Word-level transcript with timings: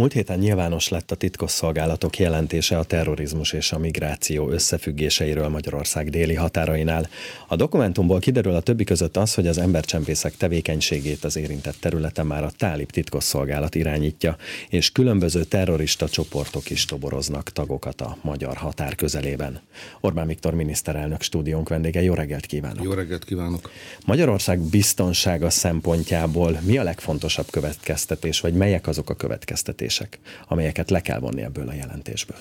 Múlt 0.00 0.12
héten 0.12 0.38
nyilvános 0.38 0.88
lett 0.88 1.10
a 1.10 1.14
titkosszolgálatok 1.14 2.18
jelentése 2.18 2.78
a 2.78 2.84
terrorizmus 2.84 3.52
és 3.52 3.72
a 3.72 3.78
migráció 3.78 4.50
összefüggéseiről 4.50 5.48
Magyarország 5.48 6.10
déli 6.10 6.34
határainál. 6.34 7.08
A 7.48 7.56
dokumentumból 7.56 8.18
kiderül 8.18 8.54
a 8.54 8.60
többi 8.60 8.84
között 8.84 9.16
az, 9.16 9.34
hogy 9.34 9.46
az 9.46 9.58
embercsempészek 9.58 10.36
tevékenységét 10.36 11.24
az 11.24 11.36
érintett 11.36 11.76
területen 11.80 12.26
már 12.26 12.44
a 12.44 12.50
tálib 12.56 12.90
titkosszolgálat 12.90 13.74
irányítja, 13.74 14.36
és 14.68 14.92
különböző 14.92 15.44
terrorista 15.44 16.08
csoportok 16.08 16.70
is 16.70 16.84
toboroznak 16.84 17.50
tagokat 17.50 18.00
a 18.00 18.16
magyar 18.22 18.56
határ 18.56 18.94
közelében. 18.94 19.60
Orbán 20.00 20.26
Viktor 20.26 20.54
miniszterelnök 20.54 21.22
stúdiónk 21.22 21.68
vendége, 21.68 22.02
jó 22.02 22.14
reggelt 22.14 22.46
kívánok! 22.46 22.84
Jó 22.84 22.92
reggelt 22.92 23.24
kívánok! 23.24 23.70
Magyarország 24.06 24.60
biztonsága 24.60 25.50
szempontjából 25.50 26.60
mi 26.62 26.78
a 26.78 26.82
legfontosabb 26.82 27.46
következtetés, 27.50 28.40
vagy 28.40 28.54
melyek 28.54 28.86
azok 28.86 29.10
a 29.10 29.14
következtetések? 29.14 29.88
Következtetések, 29.98 30.18
amelyeket 30.48 30.90
le 30.90 31.00
kell 31.00 31.18
vonni 31.18 31.42
ebből 31.42 31.68
a 31.68 31.72
jelentésből? 31.72 32.38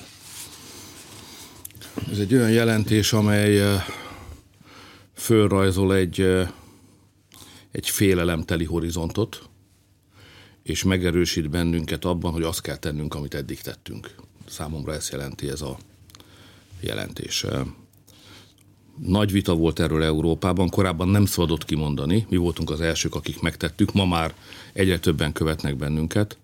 Ez 2.11 2.19
egy 2.19 2.33
olyan 2.33 2.51
jelentés, 2.51 3.13
amely 3.13 3.81
fölrajzol 5.13 5.95
egy, 5.95 6.21
egy 7.71 7.89
félelemteli 7.89 8.65
horizontot, 8.65 9.49
és 10.63 10.83
megerősít 10.83 11.49
bennünket 11.49 12.05
abban, 12.05 12.31
hogy 12.31 12.43
azt 12.43 12.61
kell 12.61 12.77
tennünk, 12.77 13.15
amit 13.15 13.33
eddig 13.33 13.61
tettünk. 13.61 14.15
Számomra 14.47 14.93
ezt 14.93 15.11
jelenti 15.11 15.49
ez 15.49 15.61
a 15.61 15.77
jelentés. 16.79 17.45
Nagy 18.97 19.31
vita 19.31 19.55
volt 19.55 19.79
erről 19.79 20.03
Európában, 20.03 20.69
korábban 20.69 21.07
nem 21.07 21.25
szabadott 21.25 21.65
kimondani, 21.65 22.25
mi 22.29 22.37
voltunk 22.37 22.69
az 22.69 22.81
elsők, 22.81 23.15
akik 23.15 23.41
megtettük, 23.41 23.93
ma 23.93 24.05
már 24.05 24.33
egyre 24.73 24.99
többen 24.99 25.31
követnek 25.31 25.75
bennünket 25.75 26.37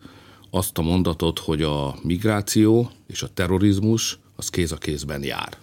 azt 0.56 0.78
a 0.78 0.82
mondatot, 0.82 1.40
hogy 1.40 1.62
a 1.62 1.96
migráció 2.02 2.92
és 3.08 3.22
a 3.22 3.30
terrorizmus 3.34 4.20
az 4.36 4.50
kéz 4.50 4.72
a 4.72 4.78
kézben 4.78 5.24
jár. 5.24 5.58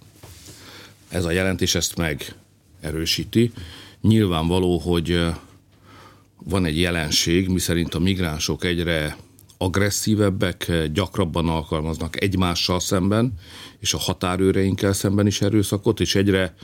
Ez 1.08 1.24
a 1.24 1.30
jelentés 1.30 1.74
ezt 1.74 1.96
megerősíti. 1.96 3.52
Nyilvánvaló, 4.00 4.78
hogy 4.78 5.26
van 6.44 6.64
egy 6.64 6.80
jelenség, 6.80 7.48
miszerint 7.48 7.94
a 7.94 7.98
migránsok 7.98 8.64
egyre 8.64 9.16
agresszívebbek, 9.58 10.72
gyakrabban 10.92 11.48
alkalmaznak 11.48 12.22
egymással 12.22 12.80
szemben, 12.80 13.32
és 13.78 13.94
a 13.94 13.98
határőreinkkel 13.98 14.92
szemben 14.92 15.26
is 15.26 15.40
erőszakot, 15.40 16.00
és 16.00 16.14
egyre 16.14 16.54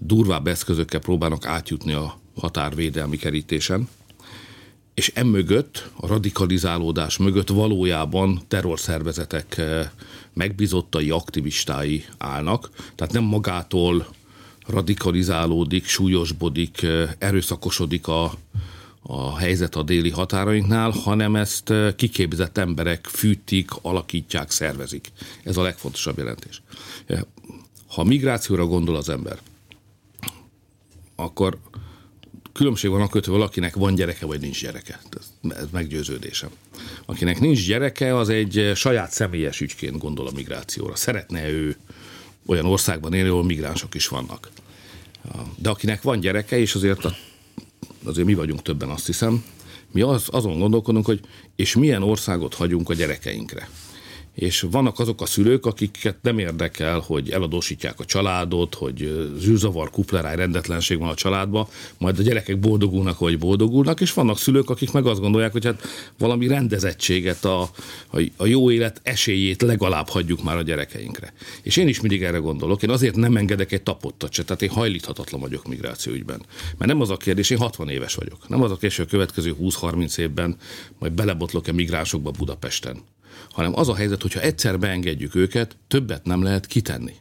durvább 0.00 0.46
eszközökkel 0.46 1.00
próbálnak 1.00 1.46
átjutni 1.46 1.92
a 1.92 2.18
határvédelmi 2.34 3.16
kerítésen 3.16 3.88
és 4.98 5.12
emögött, 5.14 5.90
a 5.96 6.06
radikalizálódás 6.06 7.16
mögött 7.16 7.48
valójában 7.48 8.40
terrorszervezetek 8.48 9.58
eh, 9.58 9.88
megbizottai, 10.32 11.10
aktivistái 11.10 12.04
állnak. 12.18 12.70
Tehát 12.94 13.12
nem 13.12 13.22
magától 13.22 14.06
radikalizálódik, 14.66 15.86
súlyosbodik, 15.86 16.82
eh, 16.82 17.10
erőszakosodik 17.18 18.08
a, 18.08 18.32
a 19.02 19.36
helyzet 19.36 19.74
a 19.74 19.82
déli 19.82 20.10
határainknál, 20.10 20.90
hanem 20.90 21.36
ezt 21.36 21.70
eh, 21.70 21.92
kiképzett 21.92 22.58
emberek 22.58 23.06
fűtik, 23.06 23.70
alakítják, 23.82 24.50
szervezik. 24.50 25.12
Ez 25.44 25.56
a 25.56 25.62
legfontosabb 25.62 26.18
jelentés. 26.18 26.62
Ha 27.88 28.04
migrációra 28.04 28.66
gondol 28.66 28.96
az 28.96 29.08
ember, 29.08 29.38
akkor 31.16 31.58
különbség 32.58 32.90
van 32.90 33.00
akkor, 33.00 33.24
hogy 33.24 33.32
valakinek 33.32 33.74
van 33.74 33.94
gyereke, 33.94 34.26
vagy 34.26 34.40
nincs 34.40 34.60
gyereke. 34.60 35.00
Ez 35.48 35.66
meggyőződésem. 35.70 36.50
Akinek 37.06 37.40
nincs 37.40 37.66
gyereke, 37.66 38.16
az 38.16 38.28
egy 38.28 38.72
saját 38.74 39.10
személyes 39.10 39.60
ügyként 39.60 39.98
gondol 39.98 40.26
a 40.26 40.30
migrációra. 40.34 40.96
Szeretne 40.96 41.48
ő 41.48 41.76
olyan 42.46 42.66
országban 42.66 43.12
élni, 43.12 43.28
ahol 43.28 43.44
migránsok 43.44 43.94
is 43.94 44.08
vannak. 44.08 44.50
De 45.56 45.68
akinek 45.68 46.02
van 46.02 46.20
gyereke, 46.20 46.58
és 46.58 46.74
azért, 46.74 47.04
a, 47.04 47.16
azért 48.04 48.26
mi 48.26 48.34
vagyunk 48.34 48.62
többen, 48.62 48.88
azt 48.88 49.06
hiszem, 49.06 49.44
mi 49.92 50.00
az, 50.00 50.24
azon 50.30 50.58
gondolkodunk, 50.58 51.06
hogy 51.06 51.20
és 51.56 51.74
milyen 51.74 52.02
országot 52.02 52.54
hagyunk 52.54 52.90
a 52.90 52.94
gyerekeinkre 52.94 53.68
és 54.38 54.66
vannak 54.70 54.98
azok 54.98 55.20
a 55.20 55.26
szülők, 55.26 55.66
akiket 55.66 56.16
nem 56.22 56.38
érdekel, 56.38 56.98
hogy 56.98 57.30
eladósítják 57.30 58.00
a 58.00 58.04
családot, 58.04 58.74
hogy 58.74 59.28
zűrzavar, 59.38 59.90
kupleráj, 59.90 60.36
rendetlenség 60.36 60.98
van 60.98 61.08
a 61.08 61.14
családban, 61.14 61.66
majd 61.98 62.18
a 62.18 62.22
gyerekek 62.22 62.58
boldogulnak, 62.58 63.18
vagy 63.18 63.38
boldogulnak, 63.38 64.00
és 64.00 64.12
vannak 64.12 64.38
szülők, 64.38 64.70
akik 64.70 64.92
meg 64.92 65.06
azt 65.06 65.20
gondolják, 65.20 65.52
hogy 65.52 65.64
hát 65.64 65.82
valami 66.18 66.46
rendezettséget, 66.46 67.44
a, 67.44 67.60
a, 68.10 68.20
a 68.36 68.46
jó 68.46 68.70
élet 68.70 69.00
esélyét 69.02 69.62
legalább 69.62 70.08
hagyjuk 70.08 70.42
már 70.42 70.56
a 70.56 70.62
gyerekeinkre. 70.62 71.32
És 71.62 71.76
én 71.76 71.88
is 71.88 72.00
mindig 72.00 72.22
erre 72.22 72.38
gondolok, 72.38 72.82
én 72.82 72.90
azért 72.90 73.16
nem 73.16 73.36
engedek 73.36 73.72
egy 73.72 73.82
tapottat 73.82 74.32
se, 74.32 74.44
tehát 74.44 74.62
én 74.62 74.70
hajlíthatatlan 74.70 75.40
vagyok 75.40 75.68
migrációügyben. 75.68 76.42
Mert 76.76 76.90
nem 76.90 77.00
az 77.00 77.10
a 77.10 77.16
kérdés, 77.16 77.50
én 77.50 77.58
60 77.58 77.88
éves 77.88 78.14
vagyok. 78.14 78.48
Nem 78.48 78.62
az 78.62 78.70
a 78.70 78.76
kérdés, 78.76 78.96
hogy 78.96 79.06
a 79.06 79.10
következő 79.10 79.56
20-30 79.60 80.18
évben 80.18 80.56
majd 80.98 81.12
belebotlok-e 81.12 81.72
migránsokba 81.72 82.30
Budapesten 82.30 83.02
hanem 83.50 83.72
az 83.74 83.88
a 83.88 83.94
helyzet, 83.94 84.22
hogyha 84.22 84.40
egyszer 84.40 84.78
beengedjük 84.78 85.34
őket, 85.34 85.76
többet 85.88 86.24
nem 86.24 86.42
lehet 86.42 86.66
kitenni. 86.66 87.12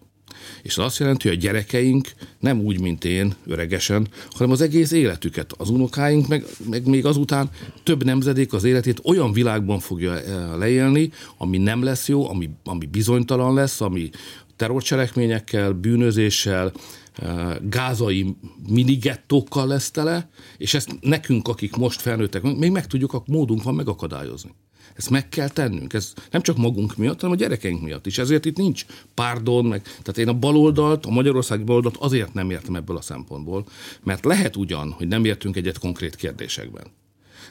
És 0.61 0.78
az 0.78 0.85
azt 0.85 0.97
jelenti, 0.97 1.28
hogy 1.28 1.38
a 1.38 1.39
gyerekeink 1.39 2.11
nem 2.39 2.59
úgy, 2.59 2.81
mint 2.81 3.05
én, 3.05 3.33
öregesen, 3.45 4.07
hanem 4.29 4.51
az 4.51 4.61
egész 4.61 4.91
életüket, 4.91 5.53
az 5.57 5.69
unokáink, 5.69 6.27
meg, 6.27 6.45
meg 6.69 6.88
még 6.88 7.06
azután 7.06 7.50
több 7.83 8.03
nemzedék 8.03 8.53
az 8.53 8.63
életét 8.63 9.01
olyan 9.03 9.31
világban 9.31 9.79
fogja 9.79 10.19
eh, 10.19 10.57
leélni, 10.57 11.11
ami 11.38 11.57
nem 11.57 11.83
lesz 11.83 12.07
jó, 12.07 12.29
ami, 12.29 12.50
ami 12.63 12.85
bizonytalan 12.85 13.53
lesz, 13.53 13.81
ami 13.81 14.09
terrorcselekményekkel, 14.56 15.72
bűnözéssel, 15.72 16.72
eh, 17.16 17.56
gázai 17.69 18.35
minigettókkal 18.69 19.67
lesz 19.67 19.91
tele, 19.91 20.29
és 20.57 20.73
ezt 20.73 20.97
nekünk, 21.01 21.47
akik 21.47 21.75
most 21.75 22.01
felnőttek, 22.01 22.41
még 22.41 22.72
meg 22.72 22.88
tudjuk, 22.88 23.13
a 23.13 23.23
módunk 23.25 23.63
van 23.63 23.75
megakadályozni. 23.75 24.51
Ezt 24.96 25.09
meg 25.09 25.30
kell 25.30 25.50
tennünk. 25.50 25.94
Ez 25.94 26.14
nem 26.31 26.42
csak 26.42 26.58
magunk 26.58 26.98
miatt, 26.98 27.22
hanem 27.22 27.36
a 27.36 27.40
gyerekeink 27.40 27.81
miatt 27.81 28.06
is. 28.06 28.18
Ezért 28.18 28.46
itt 28.46 28.58
nincs 28.58 28.86
párdon, 29.14 29.66
meg, 29.66 29.81
tehát 29.81 30.18
én 30.18 30.28
a 30.28 30.34
baloldalt, 30.34 31.06
a 31.06 31.09
magyarországi 31.09 31.64
baloldalt 31.64 31.98
azért 31.98 32.34
nem 32.34 32.50
értem 32.50 32.75
ebből 32.75 32.98
a 32.98 33.02
szempontból, 33.02 33.66
mert 34.03 34.25
lehet 34.25 34.56
ugyan, 34.56 34.92
hogy 34.92 35.08
nem 35.08 35.25
értünk 35.25 35.56
egyet 35.56 35.80
konkrét 35.80 36.16
kérdésekben. 36.16 36.86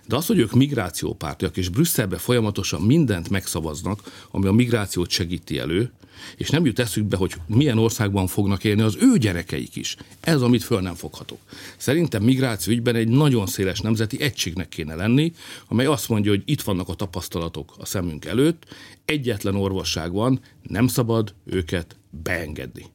De 0.07 0.17
az, 0.17 0.27
hogy 0.27 0.39
ők 0.39 0.53
migrációpártiak, 0.53 1.57
és 1.57 1.69
Brüsszelbe 1.69 2.19
folyamatosan 2.19 2.83
mindent 2.83 3.31
megszavaznak, 3.31 4.27
ami 4.31 4.47
a 4.47 4.53
migrációt 4.53 5.11
segíti 5.11 5.59
elő, 5.59 5.93
és 6.37 6.51
nem 6.51 6.65
jut 6.65 6.79
eszükbe, 6.79 7.17
hogy 7.17 7.35
milyen 7.47 7.79
országban 7.79 8.27
fognak 8.27 8.65
élni 8.65 8.83
az 8.83 8.97
ő 9.01 9.19
gyerekeik 9.19 9.77
is. 9.77 9.97
Ez, 10.21 10.43
amit 10.43 10.63
föl 10.63 10.81
nem 10.81 10.95
foghatok. 10.95 11.39
Szerintem 11.77 12.23
migráció 12.23 12.73
ügyben 12.73 12.95
egy 12.95 13.09
nagyon 13.09 13.47
széles 13.47 13.81
nemzeti 13.81 14.23
egységnek 14.23 14.69
kéne 14.69 14.95
lenni, 14.95 15.33
amely 15.69 15.87
azt 15.87 16.09
mondja, 16.09 16.31
hogy 16.31 16.43
itt 16.45 16.63
vannak 16.63 16.89
a 16.89 16.95
tapasztalatok 16.95 17.75
a 17.79 17.85
szemünk 17.85 18.25
előtt, 18.25 18.65
egyetlen 19.05 19.55
orvosság 19.55 20.13
van, 20.13 20.41
nem 20.63 20.87
szabad 20.87 21.35
őket 21.45 21.97
beengedni. 22.11 22.95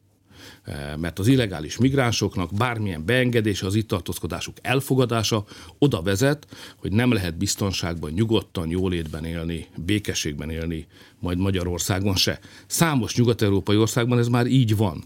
Eh, 0.72 0.98
mert 0.98 1.20
az 1.20 1.28
illegális 1.28 1.78
migránsoknak 1.78 2.54
bármilyen 2.54 3.06
beengedése, 3.06 3.66
az 3.66 3.76
itt 3.76 3.88
tartózkodásuk 3.88 4.58
elfogadása 4.62 5.46
oda 5.78 6.02
vezet, 6.02 6.48
hogy 6.76 6.92
nem 6.92 7.12
lehet 7.12 7.38
biztonságban, 7.38 8.12
nyugodtan, 8.12 8.70
jólétben 8.70 9.26
élni, 9.26 9.68
békességben 9.86 10.50
élni, 10.50 10.88
majd 11.20 11.38
Magyarországon 11.38 12.16
se. 12.16 12.40
Számos 12.68 13.16
nyugat-európai 13.16 13.78
országban 13.78 14.18
ez 14.18 14.28
már 14.28 14.46
így 14.46 14.76
van 14.76 15.04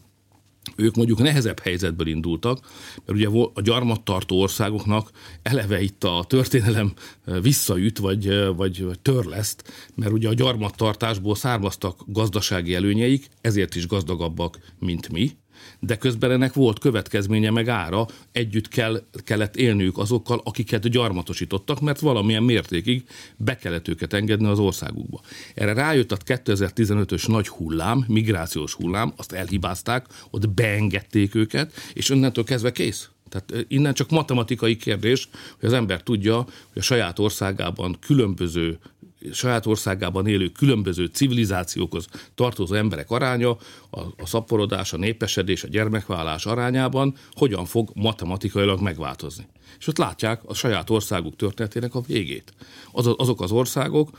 ők 0.76 0.96
mondjuk 0.96 1.22
nehezebb 1.22 1.60
helyzetből 1.60 2.08
indultak, 2.08 2.60
mert 3.06 3.20
ugye 3.20 3.50
a 3.54 3.62
gyarmattartó 3.62 4.42
országoknak 4.42 5.10
eleve 5.42 5.82
itt 5.82 6.04
a 6.04 6.26
történelem 6.28 6.94
eh, 7.26 7.42
visszaüt, 7.42 7.98
vagy, 7.98 8.28
eh, 8.28 8.56
vagy 8.56 8.86
törleszt, 9.02 9.64
mert 9.96 10.12
ugye 10.12 10.30
a 10.30 10.34
gyarmattartásból 10.34 11.36
származtak 11.36 12.04
gazdasági 12.08 12.76
előnyeik, 12.76 13.30
ezért 13.42 13.76
is 13.76 13.88
gazdagabbak, 13.88 14.60
mint 14.80 15.10
mi, 15.10 15.32
de 15.80 15.98
közben 15.98 16.32
ennek 16.32 16.54
volt 16.54 16.80
következménye 16.80 17.50
meg 17.50 17.68
ára, 17.68 18.08
együtt 18.32 18.68
kell, 18.68 19.02
kellett 19.24 19.56
élniük 19.56 19.98
azokkal, 19.98 20.42
akiket 20.44 20.90
gyarmatosítottak, 20.90 21.82
mert 21.82 22.00
valamilyen 22.00 22.44
mértékig 22.44 23.04
be 23.38 23.56
kellett 23.56 23.88
őket 23.88 24.14
engedni 24.14 24.48
az 24.48 24.60
országukba. 24.60 25.22
Erre 25.54 25.74
rájött 25.74 26.12
a 26.12 26.18
2015-ös 26.18 27.28
nagy 27.28 27.48
hullám, 27.48 28.06
migrációs 28.08 28.74
hullám, 28.74 29.14
azt 29.16 29.32
elhibázták, 29.32 30.06
ott 30.30 30.50
beengedték 30.50 31.36
őket, 31.36 31.74
és 31.94 32.10
onnantól 32.10 32.44
kezdve 32.44 32.72
kész. 32.72 33.10
Tehát 33.30 33.66
innen 33.68 33.94
csak 33.94 34.10
matematikai 34.10 34.78
kérdés, 34.78 35.30
hogy 35.60 35.70
az 35.70 35.74
ember 35.74 36.04
tudja, 36.04 36.36
hogy 36.36 36.82
a 36.82 36.82
saját 36.82 37.20
országában 37.20 37.98
különböző 38.00 38.80
saját 39.32 39.66
országában 39.66 40.28
élő 40.28 40.48
különböző 40.50 41.06
civilizációkhoz 41.06 42.08
tartozó 42.36 42.76
emberek 42.76 43.12
aránya, 43.12 43.50
a, 43.90 44.00
a 44.00 44.26
szaporodás, 44.26 44.94
a 44.94 44.98
népesedés, 44.98 45.64
a 45.64 45.68
gyermekvállás 45.68 46.46
arányában 46.46 47.16
hogyan 47.32 47.66
fog 47.66 47.92
matematikailag 47.94 48.82
megváltozni. 48.82 49.48
És 49.80 49.88
ott 49.88 49.98
látják 49.98 50.42
a 50.46 50.54
saját 50.54 50.90
országuk 50.90 51.36
történetének 51.36 51.96
a 51.96 52.02
végét. 52.02 52.54
Az, 52.92 53.10
azok 53.18 53.42
az 53.42 53.52
országok, 53.52 54.10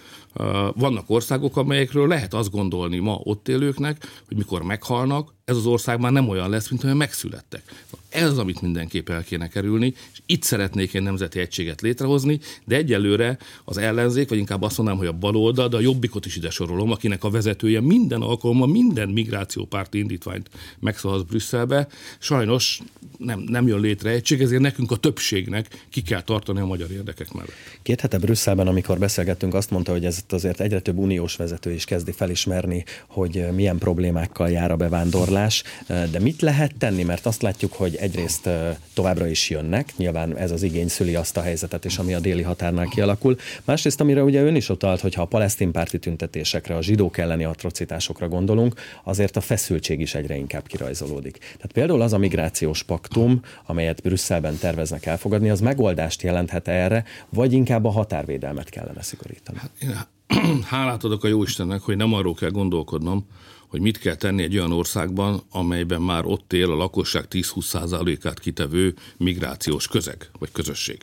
vannak 0.75 1.11
országok, 1.11 1.57
amelyekről 1.57 2.09
lehet 2.09 2.35
azt 2.35 2.51
gondolni 2.51 2.99
ma 2.99 3.21
ott 3.23 3.49
élőknek, 3.49 4.23
hogy 4.29 4.37
mikor 4.37 4.63
meghalnak, 4.63 5.35
ez 5.47 5.57
az 5.57 5.67
ország 5.67 6.01
már 6.01 6.13
nem 6.13 6.29
olyan 6.29 6.51
lesz, 6.51 6.69
mint 6.69 6.85
olyan 6.85 6.97
megszülettek. 6.97 7.63
Ez 8.09 8.31
az, 8.31 8.39
amit 8.39 8.61
mindenképp 8.61 9.09
el 9.09 9.25
kéne 9.25 9.49
kerülni, 9.49 9.95
és 10.13 10.21
itt 10.27 10.43
szeretnék 10.43 10.95
egy 10.95 11.03
nemzeti 11.03 11.39
egységet 11.39 11.81
létrehozni, 11.81 12.41
de 12.65 12.77
egyelőre 12.77 13.39
az 13.65 13.77
ellenzék, 13.77 14.29
vagy 14.29 14.39
inkább 14.39 14.63
azt 14.63 14.77
mondanám, 14.77 15.01
hogy 15.01 15.09
a 15.09 15.19
baloldal, 15.19 15.69
de 15.69 15.77
a 15.77 15.81
jobbikot 15.81 16.27
is 16.27 16.37
ide 16.37 16.51
sorolom, 16.51 16.91
akinek 16.91 17.25
a 17.25 17.31
vezetője 17.31 17.81
minden 17.81 18.21
alkalommal 18.21 18.69
minden 18.69 19.09
migrációpárti 19.09 19.99
indítványt 19.99 20.51
megszavaz 20.79 21.23
Brüsszelbe. 21.23 21.89
Sajnos 22.19 22.81
nem, 23.19 23.41
nem 23.41 23.67
jön 23.67 23.81
létre 23.81 24.11
egység, 24.11 24.41
ezért 24.41 24.63
nekünk 24.63 24.91
a 24.91 24.97
többségnek 25.37 25.87
ki 25.91 26.03
kell 26.03 26.23
tartani 26.23 26.61
a 26.61 26.67
magyar 26.67 26.91
érdekek 26.91 27.33
mellett. 27.33 27.53
Két 27.83 28.00
hete 28.00 28.19
Brüsszelben, 28.19 28.67
amikor 28.67 28.99
beszélgettünk, 28.99 29.55
azt 29.55 29.71
mondta, 29.71 29.93
hogy 29.93 30.05
ez 30.05 30.19
azért 30.29 30.61
egyre 30.61 30.81
több 30.81 30.99
uniós 30.99 31.37
vezető 31.37 31.73
is 31.73 31.85
kezdi 31.85 32.12
felismerni, 32.12 32.85
hogy 33.06 33.47
milyen 33.55 33.79
problémákkal 33.79 34.50
jár 34.50 34.71
a 34.71 34.77
bevándorlás. 34.77 35.62
De 35.87 36.19
mit 36.21 36.41
lehet 36.41 36.75
tenni? 36.79 37.03
Mert 37.03 37.27
azt 37.27 37.43
látjuk, 37.43 37.73
hogy 37.73 37.97
egyrészt 37.97 38.49
továbbra 38.94 39.27
is 39.27 39.50
jönnek, 39.50 39.93
nyilván 39.97 40.37
ez 40.37 40.50
az 40.50 40.62
igény 40.62 40.88
szüli 40.88 41.15
azt 41.15 41.37
a 41.37 41.41
helyzetet, 41.41 41.85
és 41.85 41.99
ami 41.99 42.15
a 42.15 42.21
déli 42.21 42.43
határnál 42.43 42.87
kialakul. 42.87 43.37
Másrészt, 43.65 44.00
amire 44.00 44.23
ugye 44.23 44.43
ön 44.43 44.55
is 44.55 44.69
utalt, 44.69 45.00
hogy 45.00 45.15
ha 45.15 45.23
a 45.23 45.27
palesztin 45.27 45.73
párti 45.73 45.99
tüntetésekre, 45.99 46.77
a 46.77 46.83
zsidók 46.83 47.19
elleni 47.19 47.44
atrocitásokra 47.44 48.29
gondolunk, 48.29 48.75
azért 49.05 49.37
a 49.37 49.41
feszültség 49.41 50.00
is 50.00 50.15
egyre 50.15 50.37
inkább 50.37 50.67
kirajzolódik. 50.67 51.38
Tehát 51.38 51.73
például 51.73 52.00
az 52.00 52.12
a 52.12 52.19
migrációs 52.19 52.83
paktum, 52.83 53.41
amelyet 53.67 54.03
Brüsszelben 54.03 54.59
terveznek 54.59 55.06
elfogadni, 55.06 55.25
az 55.32 55.61
megoldást 55.61 56.23
jelenthet 56.23 56.69
erre, 56.69 57.05
vagy 57.28 57.52
inkább 57.52 57.84
a 57.84 57.90
határvédelmet 57.90 58.69
kellene 58.69 59.02
szigorítani? 59.02 59.58
Hát 59.58 59.70
én 59.81 59.96
hálát 60.62 61.05
adok 61.05 61.25
a 61.25 61.28
Jóistennek, 61.28 61.81
hogy 61.81 61.96
nem 61.96 62.12
arról 62.12 62.34
kell 62.34 62.50
gondolkodnom, 62.50 63.26
hogy 63.67 63.81
mit 63.81 63.99
kell 63.99 64.14
tenni 64.14 64.43
egy 64.43 64.56
olyan 64.58 64.73
országban, 64.73 65.43
amelyben 65.50 66.02
már 66.02 66.25
ott 66.25 66.52
él 66.52 66.70
a 66.70 66.76
lakosság 66.76 67.25
10-20%-át 67.31 68.38
kitevő 68.38 68.94
migrációs 69.17 69.88
közeg, 69.88 70.31
vagy 70.38 70.52
közösség. 70.52 70.99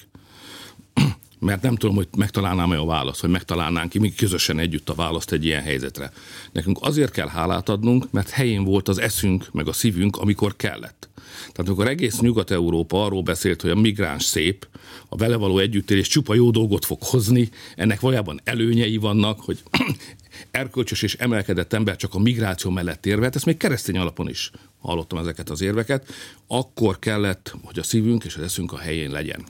Mert 1.39 1.61
nem 1.61 1.75
tudom, 1.75 1.95
hogy 1.95 2.07
megtalálnám-e 2.17 2.77
a 2.77 2.85
választ, 2.85 3.21
hogy 3.21 3.29
megtalálnánk 3.29 3.89
ki 3.89 3.99
mi 3.99 4.13
közösen 4.13 4.59
együtt 4.59 4.89
a 4.89 4.93
választ 4.93 5.31
egy 5.31 5.45
ilyen 5.45 5.61
helyzetre. 5.61 6.11
Nekünk 6.51 6.77
azért 6.81 7.11
kell 7.11 7.27
hálát 7.27 7.69
adnunk, 7.69 8.11
mert 8.11 8.29
helyén 8.29 8.63
volt 8.63 8.87
az 8.87 8.97
eszünk, 8.97 9.49
meg 9.51 9.67
a 9.67 9.73
szívünk, 9.73 10.17
amikor 10.17 10.55
kellett. 10.55 11.09
Tehát 11.39 11.67
amikor 11.67 11.87
egész 11.87 12.19
Nyugat-Európa 12.19 13.05
arról 13.05 13.21
beszélt, 13.21 13.61
hogy 13.61 13.71
a 13.71 13.75
migráns 13.75 14.23
szép, 14.23 14.67
a 15.09 15.15
vele 15.15 15.35
való 15.35 15.57
együttélés 15.57 16.07
csupa 16.07 16.33
jó 16.33 16.51
dolgot 16.51 16.85
fog 16.85 16.97
hozni, 17.01 17.49
ennek 17.75 17.99
valójában 17.99 18.41
előnyei 18.43 18.97
vannak, 18.97 19.39
hogy 19.39 19.63
erkölcsös 20.51 21.01
és 21.01 21.15
emelkedett 21.15 21.73
ember 21.73 21.95
csak 21.95 22.13
a 22.13 22.19
migráció 22.19 22.71
mellett 22.71 23.05
érvet, 23.05 23.35
ezt 23.35 23.45
még 23.45 23.57
keresztény 23.57 23.97
alapon 23.97 24.29
is 24.29 24.51
hallottam 24.79 25.19
ezeket 25.19 25.49
az 25.49 25.61
érveket, 25.61 26.13
akkor 26.47 26.99
kellett, 26.99 27.55
hogy 27.63 27.79
a 27.79 27.83
szívünk 27.83 28.23
és 28.23 28.35
az 28.35 28.43
eszünk 28.43 28.71
a 28.71 28.77
helyén 28.77 29.11
legyen. 29.11 29.45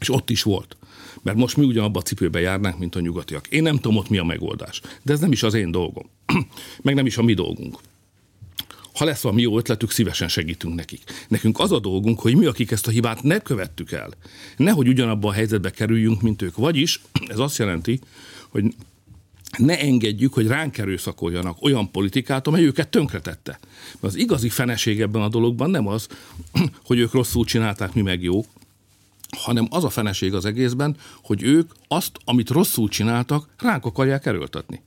És 0.00 0.10
ott 0.10 0.30
is 0.30 0.42
volt. 0.42 0.76
Mert 1.22 1.36
most 1.36 1.56
mi 1.56 1.64
ugyanabba 1.64 1.98
a 1.98 2.02
cipőbe 2.02 2.40
járnánk, 2.40 2.78
mint 2.78 2.94
a 2.94 3.00
nyugatiak. 3.00 3.46
Én 3.46 3.62
nem 3.62 3.76
tudom 3.76 3.96
ott 3.96 4.08
mi 4.08 4.18
a 4.18 4.24
megoldás. 4.24 4.80
De 5.02 5.12
ez 5.12 5.20
nem 5.20 5.32
is 5.32 5.42
az 5.42 5.54
én 5.54 5.70
dolgom. 5.70 6.10
Meg 6.82 6.94
nem 6.94 7.06
is 7.06 7.16
a 7.16 7.22
mi 7.22 7.34
dolgunk. 7.34 7.78
Ha 8.94 9.04
lesz 9.04 9.22
valami 9.22 9.42
jó 9.42 9.58
ötletük, 9.58 9.90
szívesen 9.90 10.28
segítünk 10.28 10.74
nekik. 10.74 11.02
Nekünk 11.28 11.58
az 11.58 11.72
a 11.72 11.78
dolgunk, 11.80 12.20
hogy 12.20 12.36
mi, 12.36 12.46
akik 12.46 12.70
ezt 12.70 12.86
a 12.86 12.90
hibát 12.90 13.22
ne 13.22 13.38
követtük 13.38 13.92
el, 13.92 14.10
nehogy 14.56 14.88
ugyanabban 14.88 15.30
a 15.30 15.34
helyzetbe 15.34 15.70
kerüljünk, 15.70 16.22
mint 16.22 16.42
ők. 16.42 16.56
Vagyis 16.56 17.00
ez 17.28 17.38
azt 17.38 17.58
jelenti, 17.58 18.00
hogy 18.48 18.74
ne 19.58 19.78
engedjük, 19.78 20.34
hogy 20.34 20.46
ránk 20.46 20.78
erőszakoljanak 20.78 21.62
olyan 21.62 21.90
politikát, 21.90 22.46
amely 22.46 22.64
őket 22.64 22.88
tönkretette. 22.88 23.58
Mert 24.00 24.14
az 24.14 24.14
igazi 24.14 24.48
feneség 24.48 25.00
ebben 25.00 25.22
a 25.22 25.28
dologban 25.28 25.70
nem 25.70 25.86
az, 25.86 26.06
hogy 26.86 26.98
ők 26.98 27.12
rosszul 27.12 27.44
csinálták, 27.44 27.94
mi 27.94 28.02
meg 28.02 28.22
jók, 28.22 28.46
hanem 29.36 29.66
az 29.70 29.84
a 29.84 29.90
feneség 29.90 30.34
az 30.34 30.44
egészben, 30.44 30.96
hogy 31.22 31.42
ők 31.42 31.70
azt, 31.88 32.18
amit 32.24 32.50
rosszul 32.50 32.88
csináltak, 32.88 33.48
ránk 33.58 33.84
akarják 33.84 34.26
erőltetni. 34.26 34.82